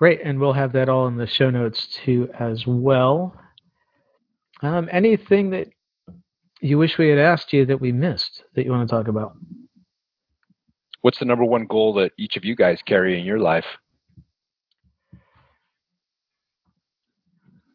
[0.00, 3.38] Great, and we'll have that all in the show notes too as well.
[4.62, 5.68] Um, anything that
[6.62, 9.36] you wish we had asked you that we missed that you want to talk about?
[11.02, 13.66] What's the number one goal that each of you guys carry in your life?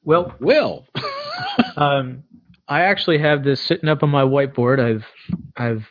[0.03, 0.87] Well, well,
[1.77, 2.23] um,
[2.67, 4.79] I actually have this sitting up on my whiteboard.
[4.79, 5.05] I've
[5.55, 5.87] I've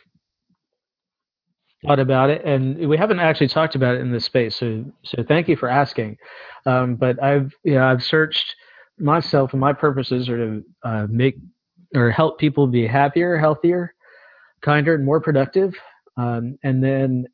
[1.85, 4.55] thought about it, and we haven't actually talked about it in this space.
[4.55, 6.17] So, so thank you for asking.
[6.65, 8.55] Um, but I've, you know, I've searched
[8.99, 11.37] myself, and my purposes are to uh, make
[11.93, 13.93] or help people be happier, healthier,
[14.61, 15.73] kinder, and more productive.
[16.17, 17.27] Um, and then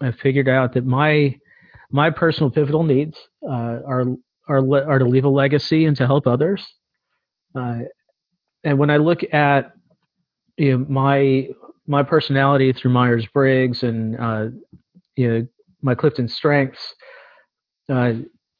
[0.00, 1.38] I figured out that my
[1.90, 4.04] my personal pivotal needs uh, are
[4.48, 4.58] are
[4.88, 6.66] are to leave a legacy and to help others.
[7.54, 7.80] Uh,
[8.64, 9.72] and when I look at
[10.56, 11.48] you know, my
[11.90, 14.46] my personality through Myers Briggs and uh,
[15.16, 15.46] you know
[15.82, 16.94] my Clifton strengths.
[17.92, 18.12] Uh,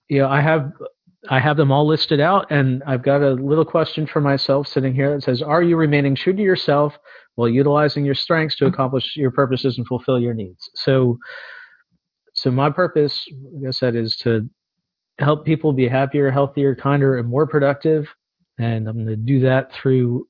[0.09, 0.72] you know, I have
[1.28, 4.95] I have them all listed out, and I've got a little question for myself sitting
[4.95, 6.99] here that says, "Are you remaining true to yourself
[7.37, 11.18] while utilizing your strengths to accomplish your purposes and fulfill your needs?" So,
[12.35, 14.51] so my purpose, like I said, is to
[15.20, 18.09] help people be happier, healthier, kinder, and more productive,
[18.59, 20.26] and I'm going to do that through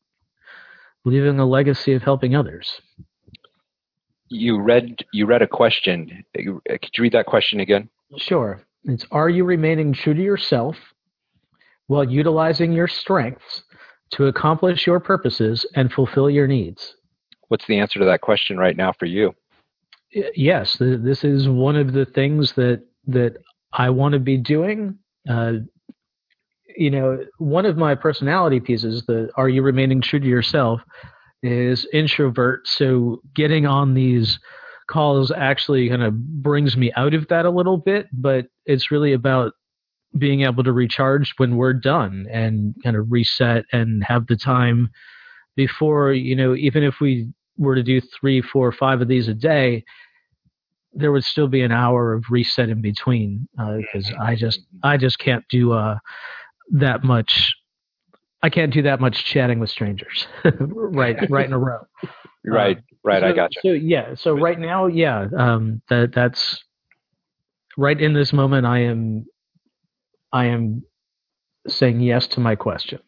[1.05, 2.81] leaving a legacy of helping others.
[4.29, 6.25] You read you read a question.
[6.35, 7.89] Could you read that question again?
[8.17, 8.63] Sure.
[8.85, 10.77] It's are you remaining true to yourself
[11.89, 13.65] while utilizing your strengths
[14.13, 16.95] to accomplish your purposes and fulfill your needs?
[17.49, 19.35] What's the answer to that question right now for you?
[20.13, 23.37] Yes, this is one of the things that that
[23.73, 24.99] I want to be doing.
[25.29, 25.53] Uh,
[26.81, 30.81] you know, one of my personality pieces, the are you remaining true to yourself,
[31.43, 32.67] is introvert.
[32.67, 34.39] So getting on these
[34.89, 39.13] calls actually kind of brings me out of that a little bit, but it's really
[39.13, 39.53] about
[40.17, 44.89] being able to recharge when we're done and kind of reset and have the time
[45.57, 47.29] before, you know, even if we
[47.59, 49.85] were to do three, four, five of these a day,
[50.95, 54.97] there would still be an hour of reset in between because uh, I just I
[54.97, 55.99] just can't do uh
[56.71, 57.55] that much.
[58.43, 61.31] I can't do that much chatting with strangers, right?
[61.31, 61.81] Right in a row.
[62.43, 63.21] Right, um, right.
[63.21, 63.61] So, I got you.
[63.63, 64.15] So yeah.
[64.15, 65.27] So right now, yeah.
[65.37, 66.65] Um, that that's
[67.77, 68.65] right in this moment.
[68.65, 69.27] I am,
[70.33, 70.83] I am
[71.69, 73.01] saying yes to my question.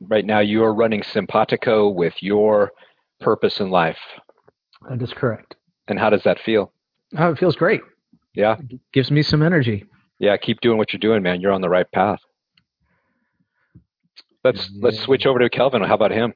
[0.00, 2.72] Right now, you are running Simpatico with your
[3.20, 3.98] purpose in life.
[4.88, 5.54] That is correct.
[5.86, 6.72] And how does that feel?
[7.16, 7.82] Oh, it feels great.
[8.34, 8.56] Yeah.
[8.68, 9.84] It gives me some energy.
[10.18, 11.40] Yeah, keep doing what you're doing, man.
[11.40, 12.20] You're on the right path.
[14.44, 14.80] Let's yeah.
[14.82, 15.82] let's switch over to Kelvin.
[15.82, 16.34] How about him?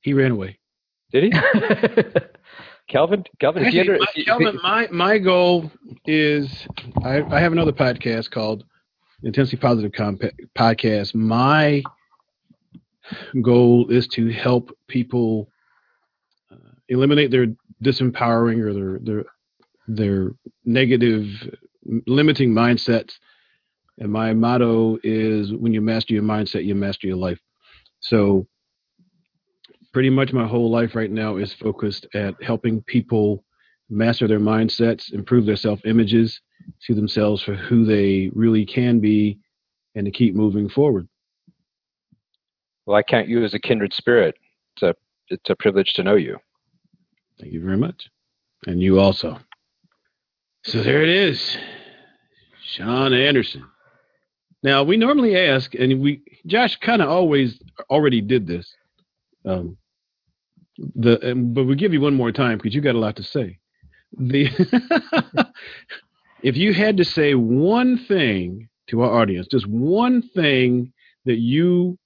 [0.00, 0.58] He ran away.
[1.12, 1.30] Did he?
[2.88, 5.70] Kelvin, Kelvin, Actually, under, my, Kelvin, my my goal
[6.06, 6.66] is
[7.04, 8.64] I, I have another podcast called
[9.22, 10.22] Intensely Positive Comp-
[10.56, 11.14] Podcast.
[11.14, 11.82] My
[13.42, 15.48] goal is to help people
[16.50, 16.56] uh,
[16.88, 17.48] eliminate their
[17.84, 19.24] disempowering or their their
[19.86, 20.30] their
[20.64, 21.26] negative
[22.06, 23.18] limiting mindsets.
[23.98, 27.40] And my motto is when you master your mindset, you master your life.
[28.00, 28.46] So
[29.92, 33.44] pretty much my whole life right now is focused at helping people
[33.90, 36.40] master their mindsets, improve their self images,
[36.80, 39.38] see themselves for who they really can be,
[39.94, 41.08] and to keep moving forward.
[42.86, 44.36] Well, I count you as a kindred spirit.
[44.76, 44.94] It's a
[45.28, 46.38] it's a privilege to know you.
[47.40, 48.08] Thank you very much.
[48.66, 49.38] And you also.
[50.64, 51.56] So there it is.
[52.62, 53.64] Shawn Anderson.
[54.62, 58.74] Now we normally ask, and we Josh kind of always already did this.
[59.44, 59.76] Um,
[60.76, 63.58] the but we give you one more time because you got a lot to say.
[64.16, 64.48] The
[66.42, 70.92] if you had to say one thing to our audience, just one thing
[71.24, 71.98] that you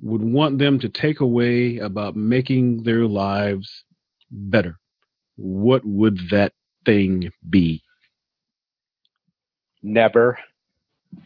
[0.00, 3.84] would want them to take away about making their lives
[4.30, 4.78] better,
[5.36, 6.52] what would that
[6.84, 7.82] thing be?
[9.82, 10.38] Never,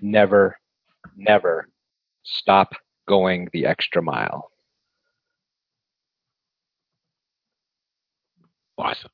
[0.01, 0.57] never,
[1.17, 1.69] never
[2.23, 2.73] stop
[3.09, 4.51] going the extra mile.
[8.79, 9.11] Awesome.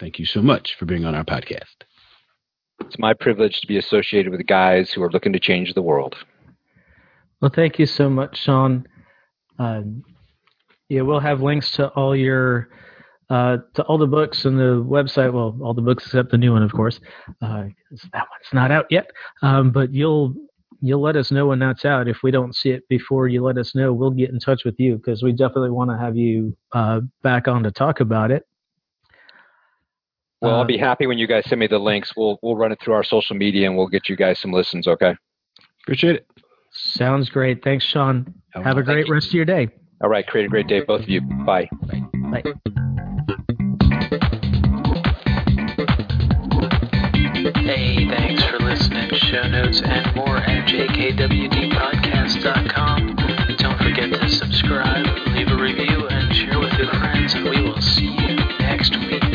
[0.00, 1.84] Thank you so much for being on our podcast.
[2.80, 6.16] It's my privilege to be associated with guys who are looking to change the world.
[7.40, 8.86] Well, thank you so much, Shawn.
[9.58, 9.82] Uh,
[10.88, 12.68] yeah, we'll have links to all your
[13.30, 15.32] uh, to all the books and the website.
[15.32, 17.00] Well, all the books except the new one, of course.
[17.42, 17.64] Uh,
[18.12, 19.10] that one's not out yet.
[19.42, 20.34] Um, but you'll
[20.80, 22.08] you'll let us know when that's out.
[22.08, 24.78] If we don't see it before you let us know, we'll get in touch with
[24.78, 28.46] you because we definitely want to have you uh, back on to talk about it.
[30.42, 32.12] Well, I'll be happy when you guys send me the links.
[32.16, 34.86] We'll we'll run it through our social media and we'll get you guys some listens.
[34.86, 35.14] Okay.
[35.82, 36.26] Appreciate it.
[36.72, 37.64] Sounds great.
[37.64, 38.34] Thanks, Shawn.
[38.50, 39.68] Have a great rest of your day.
[40.02, 40.26] All right.
[40.26, 41.22] Create a great day, both of you.
[41.22, 41.68] Bye.
[41.82, 42.42] Bye.
[42.44, 42.52] Hey,
[49.26, 53.16] Show notes and more at jkwdpodcast.com.
[53.56, 55.04] Don't forget to subscribe,
[55.34, 59.25] leave a review, and share with your friends, and we will see you next week.